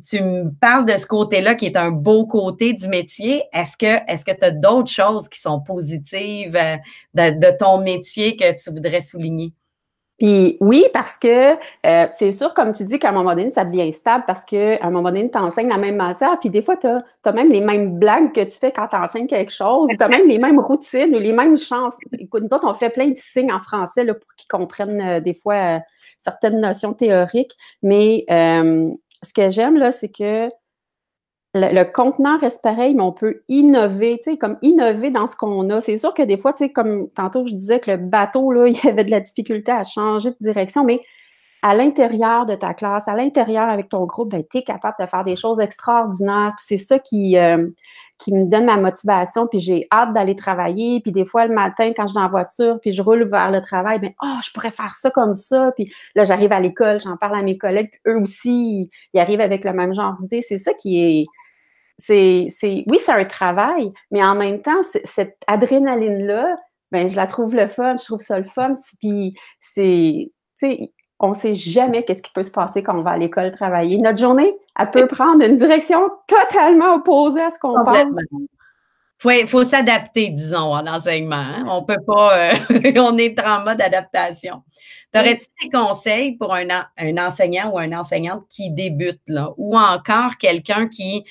Tu, 0.04 0.22
me 0.22 0.50
parles 0.50 0.84
de 0.84 0.98
ce 0.98 1.06
côté-là 1.06 1.56
qui 1.56 1.66
est 1.66 1.78
un 1.78 1.92
beau 1.92 2.26
côté 2.26 2.74
du 2.74 2.90
métier. 2.90 3.44
Est-ce 3.54 3.78
que 3.78 3.94
que 4.26 4.38
tu 4.38 4.46
as 4.46 4.52
d'autres 4.52 4.92
choses 4.92 5.30
qui 5.30 5.40
sont 5.40 5.62
positives 5.62 6.58
euh, 6.58 7.32
de 7.32 7.58
ton 7.58 7.78
métier 7.82 8.36
que 8.36 8.52
tu 8.62 8.70
voudrais 8.70 9.00
souligner? 9.00 9.54
Puis 10.22 10.56
oui, 10.60 10.86
parce 10.94 11.18
que 11.18 11.54
euh, 11.54 12.06
c'est 12.16 12.32
sûr, 12.32 12.54
comme 12.54 12.74
tu 12.74 12.84
dis, 12.84 13.00
qu'à 13.00 13.10
un 13.10 13.12
moment 13.12 13.32
donné, 13.32 13.50
ça 13.50 13.66
devient 13.66 13.92
stable 13.92 14.24
parce 14.28 14.44
qu'à 14.44 14.78
un 14.80 14.92
moment 14.92 15.10
donné, 15.10 15.32
tu 15.32 15.38
enseignes 15.40 15.70
la 15.70 15.80
même 15.80 15.96
matière. 15.96 16.38
Puis 16.40 16.52
des 16.52 16.62
fois, 16.62 16.78
tu 16.78 16.86
as, 16.86 17.32
même 17.32 17.52
les 17.52 17.60
mêmes 17.60 17.98
blagues 17.98 18.32
que 18.32 18.42
tu 18.42 18.52
fais 18.52 18.72
quand 18.72 18.88
tu 18.88 18.96
enseignes 18.96 19.26
quelque 19.26 19.52
chose. 19.52 19.90
Tu 19.90 20.00
as 20.00 20.08
même 20.08 20.28
les 20.28 20.38
mêmes 20.38 20.60
routines 20.60 21.16
ou 21.16 21.18
les 21.18 21.32
mêmes 21.32 21.58
chances. 21.58 21.96
Écoute, 22.20 22.44
nous 22.44 22.56
autres, 22.56 22.68
on 22.70 22.76
fait 22.76 22.92
plein 22.92 23.08
de 23.08 23.18
signes 23.18 23.52
en 23.52 23.60
français 23.60 24.04
là, 24.04 24.14
pour 24.14 24.32
qu'ils 24.36 24.48
comprennent 24.48 25.02
euh, 25.02 25.20
des 25.22 25.34
fois 25.34 25.56
euh, 25.56 25.80
certaines 26.20 26.62
notions 26.62 26.94
théoriques. 26.94 27.58
Mais 27.82 28.24
ce 28.30 29.34
que 29.34 29.50
j'aime, 29.50 29.76
là, 29.76 29.92
c'est 29.92 30.10
que 30.10 30.50
le, 31.54 31.84
contenant 31.84 32.38
reste 32.38 32.62
pareil, 32.62 32.94
mais 32.94 33.04
on 33.04 33.12
peut 33.12 33.42
innover, 33.50 34.20
tu 34.24 34.32
sais, 34.32 34.38
comme 34.38 34.58
innover 34.62 35.12
dans 35.12 35.28
ce 35.28 35.36
qu'on 35.36 35.70
a. 35.70 35.82
C'est 35.82 35.98
sûr 35.98 36.14
que 36.14 36.24
des 36.24 36.38
fois, 36.38 36.54
tu 36.54 36.66
sais, 36.66 36.72
comme 36.72 37.10
tantôt 37.10 37.46
je 37.46 37.54
disais 37.54 37.80
que 37.80 37.92
le 37.92 37.98
bateau, 37.98 38.52
là, 38.52 38.68
il 38.70 38.78
y 38.84 38.88
avait 38.88 39.04
de 39.04 39.12
la 39.12 39.20
difficulté 39.20 39.72
à 39.72 39.84
changer 39.84 40.32
de 40.32 40.38
direction, 40.40 40.84
mais 40.84 41.02
à 41.64 41.76
l'intérieur 41.76 42.46
de 42.48 42.56
ta 42.56 42.74
classe, 42.74 43.08
à 43.08 43.16
l'intérieur 43.16 43.70
avec 43.70 43.90
ton 43.90 44.06
groupe, 44.06 44.32
ben, 44.32 44.44
tu 44.50 44.60
es 44.60 44.64
capable 44.64 44.96
de 45.00 45.06
faire 45.06 45.24
des 45.24 45.36
choses 45.36 45.60
extraordinaires. 45.60 46.54
C'est 46.58 46.78
ça 46.78 46.98
qui, 46.98 47.38
euh, 47.38 47.68
qui 48.18 48.34
me 48.34 48.50
donne 48.50 48.66
ma 48.66 48.78
motivation, 48.78 49.46
puis 49.46 49.60
j'ai 49.60 49.86
hâte 49.94 50.14
d'aller 50.14 50.36
travailler. 50.36 51.02
Puis 51.02 51.12
des 51.12 51.26
fois, 51.26 51.46
le 51.46 51.54
matin, 51.54 51.92
quand 51.96 52.08
je 52.08 52.14
suis 52.14 52.22
la 52.22 52.28
voiture, 52.30 52.80
puis 52.82 52.92
je 52.94 53.02
roule 53.04 53.30
vers 53.30 53.52
le 53.52 53.62
travail, 53.62 54.00
ben 54.00 54.12
oh, 54.24 54.38
je 54.44 54.52
pourrais 54.54 54.72
faire 54.72 54.96
ça 54.96 55.12
comme 55.12 55.36
ça. 55.36 55.72
Puis 55.76 55.92
là, 56.16 56.24
j'arrive 56.24 56.52
à 56.52 56.60
l'école, 56.60 57.00
j'en 57.00 57.18
parle 57.18 57.38
à 57.38 57.44
mes 57.44 57.58
collègues, 57.60 57.90
puis 57.92 58.00
eux 58.08 58.18
aussi, 58.20 58.90
ils 59.14 59.20
arrivent 59.20 59.42
avec 59.42 59.64
le 59.64 59.74
même 59.74 59.94
genre 59.94 60.16
d'idée. 60.20 60.42
C'est 60.42 60.58
ça 60.58 60.74
qui 60.74 61.00
est 61.00 61.26
c'est, 62.02 62.48
oui, 62.88 63.00
c'est 63.00 63.12
un 63.12 63.26
travail, 63.26 63.92
mais 64.12 64.24
en 64.24 64.36
même 64.36 64.62
temps, 64.62 64.82
cette 65.04 65.38
adrénaline-là, 65.48 66.56
ben, 66.92 67.10
je 67.10 67.16
la 67.16 67.28
trouve 67.28 67.56
le 67.56 67.68
fun, 67.68 67.96
je 67.98 68.06
trouve 68.06 68.22
ça 68.22 68.38
le 68.38 68.46
fun. 68.46 68.74
Puis 69.00 69.36
c'est, 69.60 70.32
tu 70.60 70.68
sais, 70.68 70.92
on 71.20 71.34
sait 71.34 71.56
jamais 71.56 72.04
qu'est-ce 72.04 72.24
qui 72.24 72.32
peut 72.32 72.44
se 72.44 72.52
passer 72.52 72.84
quand 72.84 72.98
on 72.98 73.04
va 73.04 73.12
à 73.12 73.18
l'école 73.18 73.52
travailler. 73.52 73.98
Notre 73.98 74.20
journée, 74.20 74.54
elle 74.78 74.92
peut 74.92 75.08
prendre 75.08 75.44
une 75.44 75.56
direction 75.56 76.10
totalement 76.28 76.96
opposée 76.96 77.42
à 77.42 77.50
ce 77.52 77.60
qu'on 77.60 77.84
pense. 77.86 78.18
Il 79.24 79.48
faut, 79.48 79.64
s'adapter, 79.64 80.30
disons, 80.30 80.74
en 80.74 80.88
enseignement. 80.88 81.36
Hein. 81.36 81.66
On 81.68 81.84
peut 81.84 82.02
pas, 82.08 82.38
euh, 82.38 82.54
on 82.98 83.18
est 83.20 83.40
en 83.40 83.64
mode 83.64 83.80
adaptation. 83.80 84.64
T'aurais-tu 85.12 85.46
des 85.62 85.70
conseils 85.70 86.38
pour 86.38 86.56
un, 86.56 86.68
un 86.98 87.18
enseignant 87.18 87.72
ou 87.72 87.80
une 87.80 87.96
enseignante 87.96 88.44
qui 88.50 88.72
débute, 88.72 89.22
là, 89.28 89.52
ou 89.58 89.78
encore 89.78 90.38
quelqu'un 90.40 90.88
qui 90.88 91.24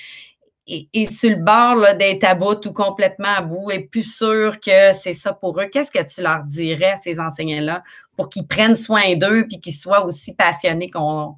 et 0.92 1.06
sur 1.06 1.30
le 1.30 1.36
bord 1.36 1.96
d'être 1.96 2.24
à 2.24 2.34
bout 2.34 2.64
ou 2.66 2.72
complètement 2.72 3.34
à 3.36 3.42
bout 3.42 3.70
et 3.70 3.80
plus 3.80 4.04
sûr 4.04 4.60
que 4.60 4.92
c'est 4.92 5.12
ça 5.12 5.32
pour 5.32 5.60
eux, 5.60 5.66
qu'est-ce 5.66 5.90
que 5.90 6.02
tu 6.02 6.22
leur 6.22 6.44
dirais 6.44 6.92
à 6.92 6.96
ces 6.96 7.18
enseignants-là 7.18 7.82
pour 8.16 8.28
qu'ils 8.28 8.46
prennent 8.46 8.76
soin 8.76 9.16
d'eux 9.16 9.46
puis 9.48 9.60
qu'ils 9.60 9.74
soient 9.74 10.04
aussi 10.04 10.34
passionnés 10.34 10.90
qu'on, 10.90 11.36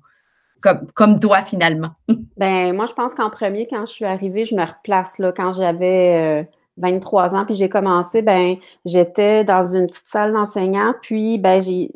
comme, 0.61 0.87
comme 0.95 1.21
toi 1.21 1.43
finalement? 1.43 1.91
ben 2.37 2.75
moi, 2.75 2.87
je 2.87 2.93
pense 2.93 3.15
qu'en 3.15 3.31
premier, 3.31 3.67
quand 3.67 3.87
je 3.87 3.93
suis 3.93 4.05
arrivée, 4.05 4.45
je 4.45 4.55
me 4.55 4.65
replace 4.65 5.19
là, 5.19 5.33
quand 5.33 5.53
j'avais 5.53 6.49
23 6.79 7.35
euh, 7.35 7.39
ans, 7.39 7.45
puis 7.45 7.55
j'ai 7.55 7.69
commencé, 7.69 8.23
ben 8.23 8.57
j'étais 8.85 9.45
dans 9.45 9.63
une 9.63 9.87
petite 9.87 10.09
salle 10.09 10.33
d'enseignants, 10.33 10.95
puis 11.01 11.39
ben 11.39 11.63
j'ai 11.63 11.91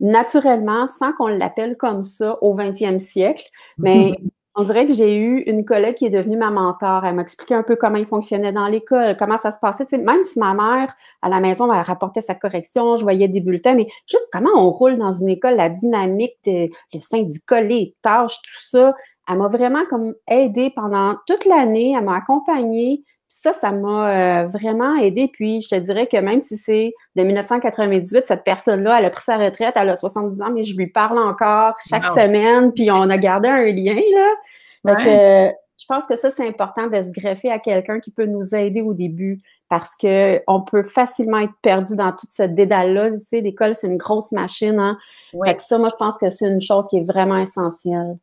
naturellement, 0.00 0.86
sans 0.86 1.12
qu'on 1.12 1.28
l'appelle 1.28 1.76
comme 1.76 2.02
ça 2.02 2.38
au 2.42 2.56
20e 2.56 2.98
siècle, 2.98 3.44
mais 3.78 4.12
on 4.56 4.62
dirait 4.62 4.86
que 4.86 4.94
j'ai 4.94 5.16
eu 5.16 5.40
une 5.46 5.64
collègue 5.64 5.96
qui 5.96 6.06
est 6.06 6.10
devenue 6.10 6.36
ma 6.36 6.50
mentor. 6.50 7.04
Elle 7.04 7.16
m'a 7.16 7.22
expliqué 7.22 7.54
un 7.54 7.64
peu 7.64 7.74
comment 7.74 7.96
il 7.96 8.06
fonctionnait 8.06 8.52
dans 8.52 8.66
l'école, 8.66 9.16
comment 9.18 9.36
ça 9.38 9.50
se 9.50 9.58
passait. 9.58 9.84
même 9.98 10.22
si 10.22 10.38
ma 10.38 10.54
mère, 10.54 10.94
à 11.22 11.28
la 11.28 11.40
maison, 11.40 11.72
elle 11.72 11.82
rapportait 11.82 12.20
sa 12.20 12.34
correction, 12.34 12.96
je 12.96 13.02
voyais 13.02 13.26
des 13.26 13.40
bulletins, 13.40 13.74
mais 13.74 13.88
juste 14.08 14.28
comment 14.32 14.50
on 14.54 14.70
roule 14.70 14.96
dans 14.96 15.10
une 15.10 15.28
école, 15.28 15.56
la 15.56 15.68
dynamique, 15.68 16.36
des, 16.44 16.70
les 16.92 17.00
syndicats, 17.00 17.60
les 17.60 17.94
tâches, 18.02 18.40
tout 18.42 18.60
ça. 18.62 18.94
Elle 19.28 19.38
m'a 19.38 19.48
vraiment 19.48 19.84
comme 19.88 20.14
aidée 20.28 20.70
pendant 20.74 21.16
toute 21.26 21.46
l'année. 21.46 21.94
Elle 21.96 22.04
m'a 22.04 22.16
accompagnée 22.16 23.02
ça, 23.28 23.52
ça 23.52 23.72
m'a 23.72 24.42
euh, 24.42 24.46
vraiment 24.46 24.96
aidé. 24.96 25.28
Puis, 25.32 25.60
je 25.60 25.68
te 25.68 25.74
dirais 25.74 26.06
que 26.06 26.16
même 26.16 26.40
si 26.40 26.56
c'est 26.56 26.94
de 27.16 27.22
1998, 27.22 28.26
cette 28.26 28.44
personne-là, 28.44 28.98
elle 28.98 29.04
a 29.04 29.10
pris 29.10 29.24
sa 29.24 29.36
retraite, 29.36 29.74
elle 29.76 29.90
a 29.90 29.96
70 29.96 30.42
ans, 30.42 30.50
mais 30.52 30.64
je 30.64 30.76
lui 30.76 30.86
parle 30.86 31.18
encore 31.18 31.74
chaque 31.88 32.06
semaine, 32.06 32.72
puis 32.72 32.90
on 32.90 33.08
a 33.10 33.18
gardé 33.18 33.48
un 33.48 33.64
lien, 33.66 33.94
là. 33.94 34.34
Donc, 34.84 35.54
je 35.76 35.86
pense 35.86 36.06
que 36.06 36.16
ça, 36.16 36.30
c'est 36.30 36.46
important 36.46 36.86
de 36.86 37.02
se 37.02 37.10
greffer 37.10 37.50
à 37.50 37.58
quelqu'un 37.58 37.98
qui 37.98 38.10
peut 38.10 38.26
nous 38.26 38.54
aider 38.54 38.80
au 38.80 38.94
début 38.94 39.40
parce 39.68 39.90
qu'on 40.00 40.60
peut 40.62 40.84
facilement 40.84 41.38
être 41.38 41.52
perdu 41.62 41.96
dans 41.96 42.12
toute 42.12 42.30
ce 42.30 42.44
dédale-là. 42.44 43.10
Tu 43.12 43.18
sais, 43.20 43.40
l'école, 43.40 43.74
c'est 43.74 43.88
une 43.88 43.96
grosse 43.96 44.30
machine. 44.30 44.78
Hein? 44.78 44.96
ça, 45.58 45.78
moi, 45.78 45.88
je 45.90 45.96
pense 45.96 46.16
que 46.18 46.30
c'est 46.30 46.48
une 46.48 46.60
chose 46.60 46.86
qui 46.88 46.98
est 46.98 47.04
vraiment 47.04 47.38
essentielle. 47.38 48.16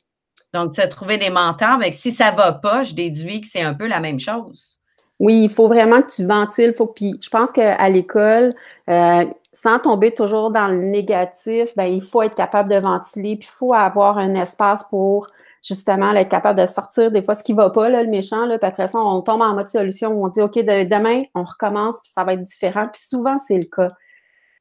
Donc, 0.53 0.74
tu 0.74 0.81
as 0.81 0.88
trouvé 0.88 1.17
des 1.17 1.29
mentors, 1.29 1.77
mais 1.77 1.91
si 1.91 2.12
ça 2.12 2.31
ne 2.31 2.38
va 2.38 2.53
pas, 2.53 2.84
je 2.84 2.93
déduis 2.93 3.41
que 3.41 3.48
c'est 3.48 3.62
un 3.62 3.74
peu 3.74 3.88
la 3.88 4.00
même 4.00 4.20
chose. 4.20 4.81
Oui, 5.22 5.44
il 5.44 5.51
faut 5.51 5.68
vraiment 5.68 6.01
que 6.01 6.12
tu 6.12 6.25
ventiles. 6.25 6.74
Faut, 6.74 6.88
puis 6.88 7.13
je 7.22 7.30
pense 7.30 7.51
qu'à 7.51 7.90
l'école, 7.90 8.56
euh, 8.90 9.24
sans 9.51 9.78
tomber 9.78 10.16
toujours 10.16 10.50
dans 10.50 10.68
le 10.68 10.78
négatif, 10.78 11.75
ben, 11.78 11.84
il 11.86 12.01
faut 12.01 12.24
être 12.24 12.34
capable 12.34 12.70
de 12.70 12.78
ventiler, 12.78 13.36
puis 13.36 13.48
il 13.48 13.56
faut 13.56 13.72
avoir 13.72 14.18
un 14.18 14.34
espace 14.34 14.84
pour 14.86 15.28
justement 15.62 16.12
être 16.13 16.28
capable 16.28 16.60
de 16.60 16.66
sortir 16.66 17.12
des 17.12 17.22
fois 17.22 17.36
ce 17.36 17.44
qui 17.44 17.51
ne 17.54 17.58
va 17.58 17.70
pas, 17.70 17.88
là, 17.88 18.01
le 18.01 18.10
méchant, 18.10 18.48
là, 18.48 18.58
puis 18.58 18.68
après 18.68 18.88
ça, 18.88 18.98
on 18.98 19.22
tombe 19.22 19.42
en 19.44 19.54
mode 19.54 19.70
solution 19.70 20.10
où 20.10 20.25
on 20.25 20.28
dit 20.28 20.42
OK, 20.42 20.56
demain, 20.56 21.22
on 21.36 21.44
recommence, 21.44 22.01
puis 22.01 22.12
ça 22.12 22.24
va 22.24 22.34
être 22.34 22.42
différent. 22.42 22.88
Puis 22.92 23.04
souvent, 23.04 23.38
c'est 23.38 23.60
le 23.60 23.66
cas. 23.66 23.92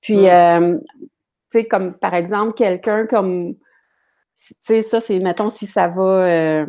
Puis, 0.02 0.28
euh, 0.28 0.76
tu 0.78 1.60
sais, 1.60 1.64
comme 1.64 1.94
par 1.94 2.12
exemple, 2.12 2.52
quelqu'un 2.52 3.06
comme 3.06 3.54
tu 4.36 4.54
sais, 4.60 4.82
ça, 4.82 5.00
c'est, 5.00 5.18
mettons, 5.20 5.48
si 5.48 5.66
ça 5.66 5.88
va, 5.88 6.02
euh, 6.02 6.66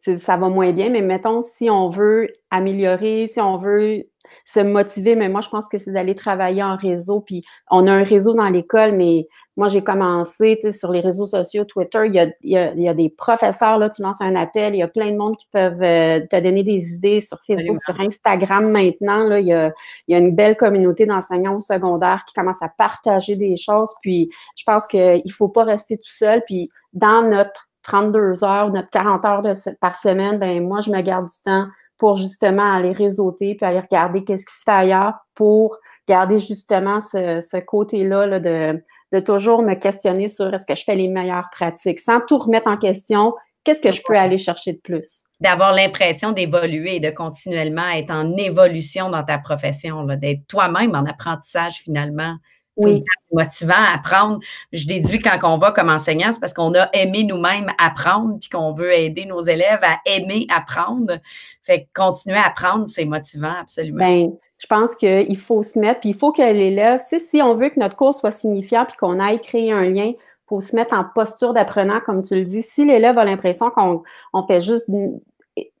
ça 0.00 0.36
va 0.36 0.48
moins 0.48 0.72
bien, 0.72 0.90
mais 0.90 1.02
mettons, 1.02 1.42
si 1.42 1.68
on 1.68 1.88
veut 1.88 2.28
améliorer, 2.50 3.26
si 3.26 3.40
on 3.40 3.58
veut 3.58 4.04
se 4.44 4.60
motiver, 4.60 5.16
mais 5.16 5.28
moi, 5.28 5.40
je 5.40 5.48
pense 5.48 5.68
que 5.68 5.78
c'est 5.78 5.92
d'aller 5.92 6.14
travailler 6.14 6.62
en 6.62 6.76
réseau. 6.76 7.20
Puis 7.20 7.42
on 7.70 7.86
a 7.86 7.92
un 7.92 8.04
réseau 8.04 8.34
dans 8.34 8.48
l'école, 8.48 8.92
mais 8.92 9.26
moi, 9.56 9.68
j'ai 9.68 9.82
commencé, 9.82 10.58
sur 10.72 10.90
les 10.90 11.00
réseaux 11.00 11.26
sociaux, 11.26 11.64
Twitter, 11.64 12.02
il 12.06 12.14
y, 12.14 12.18
a, 12.18 12.28
il, 12.42 12.82
y 12.82 12.88
a, 12.88 12.94
des 12.94 13.10
professeurs, 13.10 13.78
là, 13.78 13.90
tu 13.90 14.00
lances 14.00 14.20
un 14.22 14.34
appel, 14.34 14.74
il 14.74 14.78
y 14.78 14.82
a 14.82 14.88
plein 14.88 15.10
de 15.10 15.16
monde 15.16 15.36
qui 15.36 15.46
peuvent 15.52 15.82
euh, 15.82 16.20
te 16.30 16.40
donner 16.40 16.62
des 16.62 16.94
idées 16.94 17.20
sur 17.20 17.38
Facebook, 17.46 17.78
sur 17.80 18.00
Instagram 18.00 18.70
maintenant, 18.70 19.24
là, 19.24 19.40
il 19.40 19.48
y 19.48 19.52
a, 19.52 19.72
il 20.08 20.12
y 20.12 20.14
a 20.14 20.18
une 20.18 20.34
belle 20.34 20.56
communauté 20.56 21.04
d'enseignants 21.04 21.56
au 21.56 21.60
secondaire 21.60 22.24
qui 22.26 22.32
commencent 22.32 22.62
à 22.62 22.70
partager 22.70 23.36
des 23.36 23.56
choses, 23.56 23.92
puis 24.00 24.30
je 24.56 24.64
pense 24.64 24.86
qu'il 24.86 25.22
ne 25.26 25.32
faut 25.32 25.48
pas 25.48 25.64
rester 25.64 25.98
tout 25.98 26.10
seul, 26.10 26.42
puis 26.46 26.70
dans 26.94 27.28
notre 27.28 27.69
32 27.82 28.44
heures, 28.44 28.70
notre 28.72 28.90
40 28.90 29.24
heures 29.24 29.42
par 29.80 29.96
semaine, 29.96 30.38
ben 30.38 30.62
moi, 30.66 30.80
je 30.80 30.90
me 30.90 31.00
garde 31.00 31.26
du 31.26 31.42
temps 31.44 31.66
pour 31.98 32.16
justement 32.16 32.74
aller 32.74 32.92
réseauter 32.92 33.54
puis 33.54 33.66
aller 33.66 33.80
regarder 33.80 34.24
qu'est-ce 34.24 34.46
qui 34.46 34.54
se 34.54 34.62
fait 34.64 34.70
ailleurs 34.70 35.14
pour 35.34 35.76
garder 36.08 36.38
justement 36.38 37.00
ce, 37.00 37.60
côté-là 37.60 38.40
de, 38.40 38.82
de 39.12 39.20
toujours 39.20 39.62
me 39.62 39.74
questionner 39.74 40.28
sur 40.28 40.52
est-ce 40.52 40.66
que 40.66 40.74
je 40.74 40.84
fais 40.84 40.94
les 40.94 41.08
meilleures 41.08 41.48
pratiques 41.52 42.00
sans 42.00 42.20
tout 42.20 42.38
remettre 42.38 42.68
en 42.68 42.76
question. 42.76 43.34
Qu'est-ce 43.64 43.82
que 43.82 43.92
je 43.92 44.00
peux 44.06 44.16
aller 44.16 44.38
chercher 44.38 44.72
de 44.72 44.78
plus? 44.78 45.24
D'avoir 45.40 45.74
l'impression 45.74 46.32
d'évoluer 46.32 46.96
et 46.96 47.00
de 47.00 47.10
continuellement 47.10 47.88
être 47.94 48.10
en 48.10 48.34
évolution 48.36 49.10
dans 49.10 49.22
ta 49.22 49.36
profession, 49.36 50.04
d'être 50.04 50.46
toi-même 50.48 50.94
en 50.94 51.04
apprentissage 51.04 51.74
finalement 51.84 52.36
oui. 52.84 53.04
motivant 53.32 53.74
à 53.74 53.94
apprendre. 53.96 54.40
Je 54.72 54.86
déduis 54.86 55.20
quand 55.20 55.38
on 55.44 55.58
va 55.58 55.72
comme 55.72 55.88
enseignant, 55.88 56.32
c'est 56.32 56.40
parce 56.40 56.54
qu'on 56.54 56.74
a 56.74 56.88
aimé 56.92 57.24
nous-mêmes 57.24 57.70
apprendre, 57.78 58.38
puis 58.40 58.48
qu'on 58.48 58.72
veut 58.72 58.92
aider 58.92 59.24
nos 59.26 59.40
élèves 59.40 59.80
à 59.82 59.98
aimer 60.06 60.46
apprendre. 60.54 61.18
Fait 61.62 61.82
que 61.82 61.88
continuer 61.94 62.38
à 62.38 62.46
apprendre, 62.46 62.88
c'est 62.88 63.04
motivant, 63.04 63.54
absolument. 63.60 64.04
Bien, 64.04 64.30
je 64.58 64.66
pense 64.66 64.94
qu'il 64.94 65.38
faut 65.38 65.62
se 65.62 65.78
mettre, 65.78 66.00
puis 66.00 66.10
il 66.10 66.16
faut 66.16 66.32
que 66.32 66.42
l'élève, 66.42 67.00
si 67.06 67.40
on 67.42 67.54
veut 67.54 67.70
que 67.70 67.80
notre 67.80 67.96
cours 67.96 68.14
soit 68.14 68.30
signifiant, 68.30 68.84
puis 68.84 68.96
qu'on 68.96 69.18
aille 69.18 69.40
créer 69.40 69.72
un 69.72 69.84
lien, 69.84 70.12
il 70.12 70.16
faut 70.48 70.60
se 70.60 70.76
mettre 70.76 70.94
en 70.94 71.04
posture 71.04 71.54
d'apprenant, 71.54 72.00
comme 72.04 72.22
tu 72.22 72.34
le 72.34 72.42
dis. 72.42 72.62
Si 72.62 72.84
l'élève 72.84 73.16
a 73.18 73.24
l'impression 73.24 73.70
qu'on 73.70 74.02
fait 74.46 74.60
juste 74.60 74.90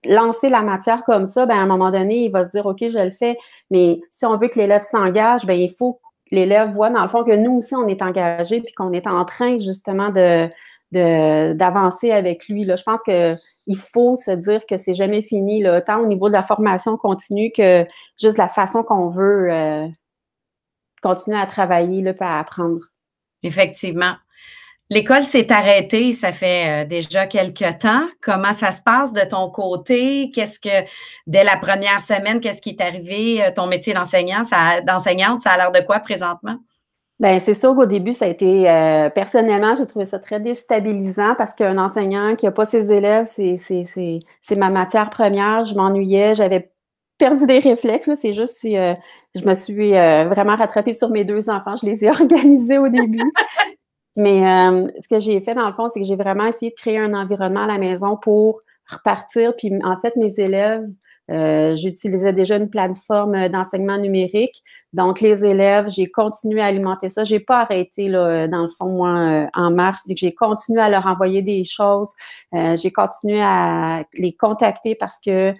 lancer 0.06 0.48
la 0.48 0.62
matière 0.62 1.04
comme 1.04 1.26
ça, 1.26 1.44
ben 1.44 1.56
à 1.56 1.60
un 1.60 1.66
moment 1.66 1.90
donné, 1.90 2.24
il 2.24 2.30
va 2.30 2.44
se 2.44 2.50
dire, 2.50 2.66
OK, 2.66 2.78
je 2.80 3.04
le 3.04 3.10
fais. 3.10 3.36
Mais 3.70 4.00
si 4.10 4.24
on 4.24 4.36
veut 4.36 4.48
que 4.48 4.58
l'élève 4.58 4.82
s'engage, 4.82 5.44
ben 5.44 5.58
il 5.58 5.74
faut 5.74 6.00
l'élève 6.30 6.70
voit 6.70 6.90
dans 6.90 7.02
le 7.02 7.08
fond 7.08 7.24
que 7.24 7.34
nous 7.34 7.58
aussi, 7.58 7.74
on 7.74 7.86
est 7.88 8.02
engagés 8.02 8.60
puis 8.60 8.72
qu'on 8.74 8.92
est 8.92 9.06
en 9.06 9.24
train 9.24 9.58
justement 9.58 10.10
d'avancer 10.92 12.10
avec 12.10 12.48
lui. 12.48 12.64
Je 12.64 12.82
pense 12.82 13.02
qu'il 13.02 13.76
faut 13.76 14.16
se 14.16 14.30
dire 14.30 14.64
que 14.66 14.76
c'est 14.76 14.94
jamais 14.94 15.22
fini, 15.22 15.62
là, 15.62 15.80
tant 15.80 16.00
au 16.00 16.06
niveau 16.06 16.28
de 16.28 16.34
la 16.34 16.42
formation 16.42 16.96
continue 16.96 17.50
que 17.50 17.86
juste 18.20 18.38
la 18.38 18.48
façon 18.48 18.82
qu'on 18.82 19.08
veut 19.08 19.52
euh, 19.52 19.86
continuer 21.02 21.38
à 21.38 21.46
travailler, 21.46 22.02
là, 22.02 22.12
à 22.20 22.40
apprendre. 22.40 22.80
Effectivement. 23.42 24.14
L'école 24.92 25.22
s'est 25.22 25.52
arrêtée, 25.52 26.10
ça 26.10 26.32
fait 26.32 26.82
euh, 26.82 26.84
déjà 26.84 27.26
quelques 27.26 27.78
temps. 27.78 28.08
Comment 28.20 28.52
ça 28.52 28.72
se 28.72 28.82
passe 28.82 29.12
de 29.12 29.20
ton 29.20 29.48
côté? 29.48 30.32
Qu'est-ce 30.34 30.58
que, 30.58 30.84
dès 31.28 31.44
la 31.44 31.56
première 31.58 32.00
semaine, 32.00 32.40
qu'est-ce 32.40 32.60
qui 32.60 32.70
est 32.70 32.80
arrivé? 32.80 33.40
Euh, 33.40 33.52
ton 33.54 33.68
métier 33.68 33.94
d'enseignant, 33.94 34.42
d'enseignante, 34.84 35.42
ça 35.42 35.50
a 35.50 35.56
l'air 35.58 35.70
de 35.70 35.78
quoi 35.86 36.00
présentement? 36.00 36.56
Bien, 37.20 37.38
c'est 37.38 37.54
sûr 37.54 37.76
qu'au 37.76 37.86
début, 37.86 38.12
ça 38.12 38.24
a 38.24 38.28
été, 38.28 38.68
euh, 38.68 39.10
personnellement, 39.10 39.76
j'ai 39.76 39.86
trouvé 39.86 40.06
ça 40.06 40.18
très 40.18 40.40
déstabilisant 40.40 41.36
parce 41.36 41.54
qu'un 41.54 41.78
enseignant 41.78 42.34
qui 42.34 42.46
n'a 42.46 42.52
pas 42.52 42.66
ses 42.66 42.92
élèves, 42.92 43.26
c'est, 43.32 43.58
c'est, 43.58 44.56
ma 44.56 44.70
matière 44.70 45.08
première. 45.08 45.62
Je 45.62 45.76
m'ennuyais, 45.76 46.34
j'avais 46.34 46.72
perdu 47.16 47.46
des 47.46 47.60
réflexes. 47.60 48.10
C'est 48.16 48.32
juste 48.32 48.56
si 48.56 48.74
je 48.74 49.46
me 49.46 49.54
suis 49.54 49.90
vraiment 49.92 50.56
rattrapée 50.56 50.94
sur 50.94 51.10
mes 51.10 51.24
deux 51.24 51.48
enfants. 51.48 51.76
Je 51.76 51.86
les 51.86 52.04
ai 52.04 52.08
organisés 52.10 52.78
au 52.78 52.88
début. 52.88 53.22
Mais 54.16 54.46
euh, 54.46 54.88
ce 55.00 55.08
que 55.08 55.20
j'ai 55.20 55.40
fait, 55.40 55.54
dans 55.54 55.66
le 55.66 55.72
fond, 55.72 55.88
c'est 55.88 56.00
que 56.00 56.06
j'ai 56.06 56.16
vraiment 56.16 56.46
essayé 56.46 56.70
de 56.70 56.76
créer 56.76 56.98
un 56.98 57.14
environnement 57.14 57.62
à 57.62 57.66
la 57.66 57.78
maison 57.78 58.16
pour 58.16 58.60
repartir. 58.88 59.54
Puis, 59.56 59.72
en 59.84 59.96
fait, 59.98 60.16
mes 60.16 60.38
élèves, 60.38 60.86
euh, 61.30 61.76
j'utilisais 61.76 62.32
déjà 62.32 62.56
une 62.56 62.68
plateforme 62.68 63.48
d'enseignement 63.48 63.98
numérique. 63.98 64.62
Donc, 64.92 65.20
les 65.20 65.44
élèves, 65.44 65.88
j'ai 65.88 66.06
continué 66.06 66.60
à 66.60 66.66
alimenter 66.66 67.08
ça. 67.08 67.22
J'ai 67.22 67.38
pas 67.38 67.60
arrêté, 67.60 68.08
là, 68.08 68.48
dans 68.48 68.62
le 68.62 68.68
fond, 68.68 68.86
moi, 68.86 69.16
euh, 69.18 69.46
en 69.54 69.70
mars. 69.70 70.00
j'ai 70.08 70.34
continué 70.34 70.80
à 70.80 70.90
leur 70.90 71.06
envoyer 71.06 71.42
des 71.42 71.62
choses. 71.64 72.12
j'ai 72.52 72.90
continué 72.90 73.40
à 73.40 74.04
les 74.14 74.32
contacter 74.32 74.96
parce 74.96 75.18
que 75.24 75.54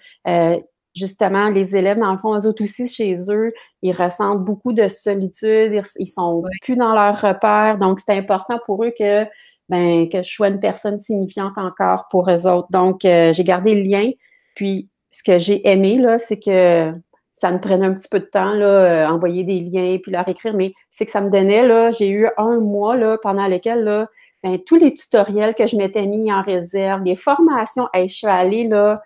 justement, 1.01 1.49
les 1.49 1.77
élèves, 1.77 1.99
dans 1.99 2.13
le 2.13 2.19
fond, 2.19 2.37
eux 2.39 2.47
autres 2.47 2.63
aussi, 2.63 2.87
chez 2.87 3.15
eux, 3.31 3.53
ils 3.83 3.93
ressentent 3.93 4.45
beaucoup 4.45 4.73
de 4.73 4.87
solitude, 4.89 5.83
ils, 5.99 6.07
sont 6.07 6.43
plus 6.63 6.77
dans 6.77 6.95
leur 6.95 7.21
repère. 7.21 7.79
Donc, 7.79 8.01
c'est 8.01 8.17
important 8.17 8.59
pour 8.67 8.85
eux 8.85 8.93
que, 8.97 9.25
ben, 9.69 10.09
que 10.09 10.23
je 10.23 10.31
sois 10.31 10.49
une 10.49 10.61
personne 10.61 10.99
signifiante 10.99 11.57
encore 11.57 12.07
pour 12.11 12.31
eux 12.31 12.47
autres. 12.47 12.69
Donc, 12.71 13.05
euh, 13.05 13.33
j'ai 13.33 13.45
gardé 13.45 13.75
le 13.75 13.83
lien. 13.83 14.11
Puis, 14.55 14.89
ce 15.11 15.23
que 15.23 15.39
j'ai 15.39 15.67
aimé, 15.69 15.99
là, 15.99 16.19
c'est 16.19 16.39
que 16.39 16.93
ça 17.35 17.51
me 17.51 17.59
prenait 17.59 17.87
un 17.87 17.95
petit 17.95 18.09
peu 18.09 18.21
de 18.21 18.27
temps, 18.27 18.53
là, 18.53 18.67
euh, 18.67 19.07
envoyer 19.09 19.45
des 19.45 19.61
liens, 19.61 19.99
puis 20.03 20.13
leur 20.13 20.29
écrire, 20.29 20.55
mais 20.55 20.75
c'est 20.91 21.07
que 21.07 21.11
ça 21.11 21.23
me 21.23 21.31
donnait, 21.31 21.67
là, 21.67 21.91
j'ai 21.91 22.11
eu 22.11 22.29
un 22.37 22.61
mois, 22.61 22.97
là, 22.97 23.17
pendant 23.23 23.49
lequel, 23.49 23.83
là, 23.83 24.09
ben, 24.43 24.59
tous 24.59 24.77
les 24.77 24.93
tutoriels 24.93 25.55
que 25.55 25.67
je 25.67 25.77
m'étais 25.77 26.07
mis 26.07 26.33
en 26.33 26.43
réserve, 26.43 27.03
les 27.03 27.17
formations, 27.17 27.89
je 27.95 28.07
suis 28.09 28.27
allée, 28.27 28.69
là, 28.69 29.01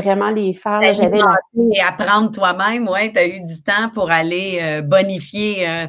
vraiment 0.00 0.30
les 0.30 0.54
faire. 0.54 0.80
J'avais 0.94 1.18
Et 1.72 1.80
apprendre 1.80 2.30
toi-même, 2.30 2.88
oui, 2.88 3.12
tu 3.12 3.18
as 3.18 3.26
eu 3.26 3.40
du 3.40 3.62
temps 3.64 3.90
pour 3.94 4.10
aller 4.10 4.58
euh, 4.62 4.82
bonifier 4.82 5.68
euh, 5.68 5.86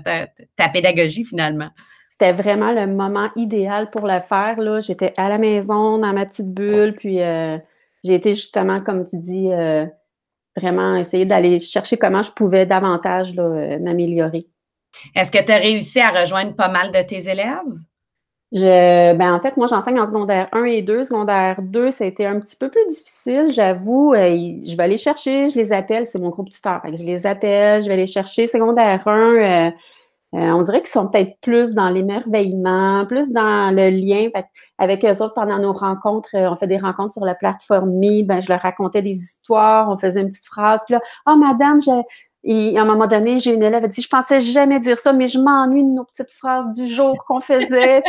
ta, 0.56 0.70
pédagogie 0.70 1.24
finalement. 1.24 1.70
C'était 2.10 2.34
vraiment 2.34 2.72
le 2.72 2.88
moment 2.88 3.30
idéal 3.36 3.90
pour 3.90 4.08
le 4.08 4.20
faire. 4.20 4.58
J'étais 4.82 5.14
à 5.18 5.30
la 5.30 5.38
maison, 5.38 5.98
dans 5.98 6.14
ma 6.14 6.26
petite 6.26 6.54
bulle, 6.54 6.94
puis 6.94 7.22
euh, 7.22 7.58
j'ai 8.04 8.16
été 8.16 8.36
justement, 8.36 8.82
comme 8.82 9.06
tu 9.06 9.18
dis, 9.18 9.50
vraiment 10.58 10.96
essayer 10.98 11.26
d'aller 11.26 11.60
chercher 11.60 11.98
comment 11.98 12.22
je 12.22 12.32
pouvais 12.32 12.66
davantage 12.66 13.34
m'améliorer. 13.34 14.48
Est-ce 15.16 15.32
que 15.32 15.42
tu 15.42 15.52
as 15.52 15.58
réussi 15.58 16.02
à 16.02 16.10
rejoindre 16.10 16.56
pas 16.56 16.68
mal 16.68 16.92
de 16.92 17.02
tes 17.02 17.30
élèves? 17.30 17.80
Je, 18.52 19.16
ben 19.16 19.34
en 19.34 19.40
fait, 19.40 19.58
moi, 19.58 19.68
j'enseigne 19.68 20.00
en 20.00 20.08
secondaire 20.08 20.50
1 20.54 20.64
et 20.66 20.82
2. 20.82 21.04
Secondaire 21.04 21.62
2, 21.62 21.92
ça 21.92 22.04
a 22.04 22.08
été 22.08 22.26
un 22.26 22.40
petit 22.40 22.56
peu 22.56 22.70
plus 22.70 22.86
difficile, 22.88 23.52
j'avoue. 23.52 24.14
Euh, 24.14 24.36
je 24.68 24.76
vais 24.76 24.84
aller 24.84 24.98
chercher, 24.98 25.50
je 25.50 25.58
les 25.58 25.72
appelle, 25.72 26.08
c'est 26.08 26.20
mon 26.20 26.30
groupe 26.30 26.50
tuteur. 26.50 26.82
Je 26.86 27.04
les 27.04 27.28
appelle, 27.28 27.84
je 27.84 27.88
vais 27.88 27.94
aller 27.94 28.08
chercher. 28.08 28.48
Secondaire 28.48 29.08
1, 29.08 29.12
euh, 29.12 29.72
euh, 30.36 30.52
on 30.52 30.64
dirait 30.64 30.80
qu'ils 30.82 30.90
sont 30.90 31.08
peut-être 31.08 31.40
plus 31.42 31.76
dans 31.76 31.90
l'émerveillement, 31.90 33.06
plus 33.06 33.32
dans 33.32 33.76
le 33.76 33.90
lien. 33.92 34.30
avec 34.80 35.06
eux 35.06 35.22
autres, 35.24 35.34
pendant 35.36 35.60
nos 35.60 35.74
rencontres, 35.74 36.30
on 36.34 36.56
fait 36.56 36.68
des 36.68 36.78
rencontres 36.78 37.14
sur 37.14 37.26
la 37.26 37.36
plateforme 37.36 37.92
Meet, 37.92 38.28
ben, 38.28 38.42
je 38.42 38.50
leur 38.50 38.62
racontais 38.62 39.02
des 39.04 39.12
histoires, 39.18 39.90
on 39.90 39.98
faisait 39.98 40.22
une 40.22 40.30
petite 40.30 40.46
phrase, 40.46 40.84
puis 40.86 40.94
là, 40.94 41.02
«Oh, 41.28 41.36
madame, 41.36 41.82
à 42.48 42.82
un 42.82 42.86
moment 42.86 43.08
donné, 43.08 43.40
j'ai 43.40 43.54
une 43.54 43.64
élève 43.64 43.84
qui 43.84 43.90
dit 43.90 44.02
Je 44.02 44.08
pensais 44.08 44.40
jamais 44.42 44.80
dire 44.80 45.00
ça, 45.00 45.14
mais 45.14 45.28
je 45.28 45.40
m'ennuie 45.40 45.84
de 45.84 45.90
nos 45.90 46.06
petites 46.06 46.32
phrases 46.32 46.72
du 46.72 46.88
jour 46.88 47.24
qu'on 47.26 47.42
faisait. 47.42 48.02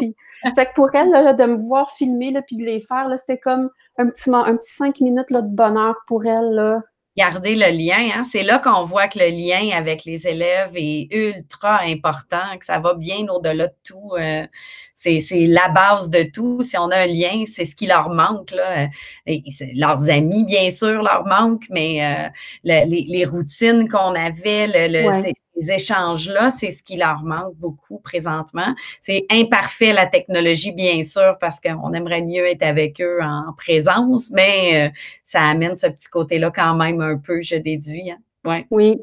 Fait 0.54 0.66
que 0.66 0.72
pour 0.74 0.94
elle, 0.94 1.36
de 1.36 1.44
me 1.44 1.56
voir 1.56 1.90
filmer 1.90 2.30
là, 2.30 2.42
puis 2.42 2.56
de 2.56 2.64
les 2.64 2.80
faire, 2.80 3.06
c'était 3.18 3.38
comme 3.38 3.70
un 3.98 4.08
petit, 4.08 4.30
un 4.30 4.56
petit 4.56 4.72
cinq 4.72 5.00
minutes 5.00 5.30
là, 5.30 5.42
de 5.42 5.50
bonheur 5.50 5.96
pour 6.06 6.24
elle. 6.24 6.54
Là 6.54 6.80
garder 7.16 7.54
le 7.54 7.70
lien. 7.76 8.08
Hein. 8.14 8.22
C'est 8.24 8.42
là 8.42 8.58
qu'on 8.58 8.84
voit 8.84 9.08
que 9.08 9.18
le 9.18 9.28
lien 9.28 9.76
avec 9.76 10.04
les 10.04 10.26
élèves 10.26 10.72
est 10.74 11.08
ultra 11.10 11.80
important, 11.82 12.56
que 12.58 12.64
ça 12.64 12.78
va 12.78 12.94
bien 12.94 13.26
au-delà 13.28 13.66
de 13.66 13.74
tout. 13.84 14.12
Euh, 14.18 14.46
c'est 14.94 15.20
la 15.46 15.68
base 15.68 16.08
de 16.08 16.22
tout. 16.22 16.62
Si 16.62 16.78
on 16.78 16.88
a 16.90 17.00
un 17.00 17.06
lien, 17.06 17.44
c'est 17.46 17.64
ce 17.64 17.74
qui 17.74 17.86
leur 17.86 18.10
manque. 18.10 18.52
Là. 18.52 18.88
Et 19.26 19.42
leurs 19.74 20.08
amis, 20.08 20.44
bien 20.44 20.70
sûr, 20.70 21.02
leur 21.02 21.26
manquent, 21.26 21.68
mais 21.70 22.04
euh, 22.04 22.28
les, 22.64 23.24
routines 23.24 23.88
qu'on 23.88 24.14
avait, 24.14 24.88
le, 24.88 25.32
ces 25.56 25.72
échanges-là, 25.72 26.50
c'est 26.50 26.70
ce 26.70 26.82
qui 26.82 26.96
leur 26.96 27.22
manque 27.22 27.54
beaucoup 27.56 27.98
présentement. 27.98 28.74
C'est 29.00 29.26
imparfait 29.30 29.92
la 29.92 30.06
technologie, 30.06 30.72
bien 30.72 31.02
sûr, 31.02 31.36
parce 31.40 31.60
qu'on 31.60 31.92
aimerait 31.92 32.22
mieux 32.22 32.46
être 32.46 32.62
avec 32.62 33.00
eux 33.00 33.18
en 33.22 33.52
présence, 33.56 34.30
mais 34.30 34.88
euh, 34.88 34.90
ça 35.22 35.42
amène 35.42 35.76
ce 35.76 35.86
petit 35.86 36.08
côté-là 36.08 36.50
quand 36.50 36.74
même 36.74 37.00
un 37.00 37.16
peu, 37.16 37.40
je 37.40 37.56
déduis. 37.56 38.10
Hein. 38.10 38.18
Ouais. 38.44 38.66
Oui. 38.70 39.00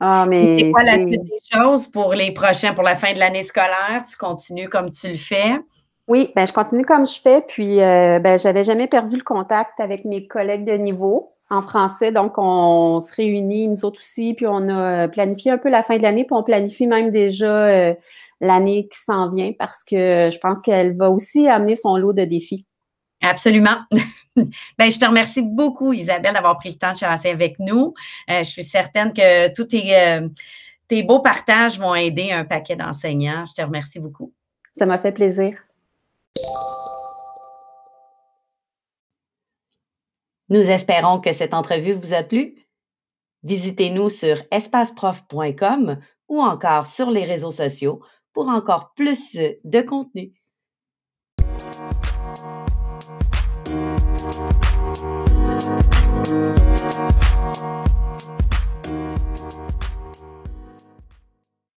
Ah, 0.00 0.26
mais. 0.28 0.58
C'est 0.58 0.70
quoi 0.70 0.82
la 0.84 0.96
suite 0.96 1.22
des 1.22 1.38
choses 1.52 1.86
pour 1.88 2.14
les 2.14 2.32
prochains, 2.32 2.72
pour 2.72 2.84
la 2.84 2.94
fin 2.94 3.12
de 3.12 3.18
l'année 3.18 3.42
scolaire? 3.42 4.04
Tu 4.08 4.16
continues 4.16 4.68
comme 4.68 4.90
tu 4.90 5.08
le 5.08 5.16
fais? 5.16 5.58
Oui, 6.06 6.32
ben, 6.34 6.46
je 6.46 6.52
continue 6.52 6.84
comme 6.84 7.06
je 7.06 7.20
fais, 7.20 7.42
puis 7.42 7.82
euh, 7.82 8.18
ben, 8.18 8.38
j'avais 8.38 8.64
jamais 8.64 8.86
perdu 8.86 9.16
le 9.16 9.22
contact 9.22 9.78
avec 9.78 10.06
mes 10.06 10.26
collègues 10.26 10.64
de 10.64 10.72
niveau 10.72 11.34
en 11.50 11.62
français. 11.62 12.12
Donc, 12.12 12.34
on 12.36 13.00
se 13.00 13.14
réunit, 13.14 13.68
nous 13.68 13.84
autres 13.84 14.00
aussi, 14.00 14.34
puis 14.34 14.46
on 14.46 14.68
a 14.68 15.04
euh, 15.04 15.08
planifié 15.08 15.52
un 15.52 15.58
peu 15.58 15.68
la 15.68 15.82
fin 15.82 15.96
de 15.96 16.02
l'année, 16.02 16.24
puis 16.24 16.34
on 16.36 16.42
planifie 16.42 16.86
même 16.86 17.10
déjà 17.10 17.66
euh, 17.66 17.94
l'année 18.40 18.88
qui 18.92 18.98
s'en 18.98 19.28
vient 19.28 19.52
parce 19.58 19.82
que 19.84 20.28
je 20.32 20.38
pense 20.38 20.60
qu'elle 20.60 20.96
va 20.96 21.10
aussi 21.10 21.48
amener 21.48 21.76
son 21.76 21.96
lot 21.96 22.12
de 22.12 22.24
défis. 22.24 22.66
Absolument. 23.22 23.78
ben, 24.36 24.90
je 24.90 24.98
te 24.98 25.04
remercie 25.04 25.42
beaucoup, 25.42 25.92
Isabelle, 25.92 26.34
d'avoir 26.34 26.58
pris 26.58 26.70
le 26.70 26.76
temps 26.76 26.92
de 26.92 26.98
chasser 26.98 27.30
avec 27.30 27.58
nous. 27.58 27.94
Euh, 28.30 28.38
je 28.38 28.50
suis 28.50 28.62
certaine 28.62 29.12
que 29.12 29.52
tous 29.54 29.64
tes, 29.64 30.20
tes 30.86 31.02
beaux 31.02 31.20
partages 31.20 31.78
vont 31.78 31.94
aider 31.94 32.30
un 32.30 32.44
paquet 32.44 32.76
d'enseignants. 32.76 33.44
Je 33.46 33.54
te 33.54 33.62
remercie 33.62 33.98
beaucoup. 33.98 34.32
Ça 34.72 34.86
m'a 34.86 34.98
fait 34.98 35.12
plaisir. 35.12 35.54
Nous 40.48 40.70
espérons 40.70 41.20
que 41.20 41.32
cette 41.32 41.54
entrevue 41.54 41.92
vous 41.92 42.14
a 42.14 42.22
plu. 42.22 42.54
Visitez-nous 43.42 44.08
sur 44.08 44.36
espaceprof.com 44.50 45.98
ou 46.28 46.40
encore 46.40 46.86
sur 46.86 47.10
les 47.10 47.24
réseaux 47.24 47.52
sociaux 47.52 48.02
pour 48.32 48.48
encore 48.48 48.92
plus 48.94 49.38
de 49.64 49.80
contenu. 49.80 50.32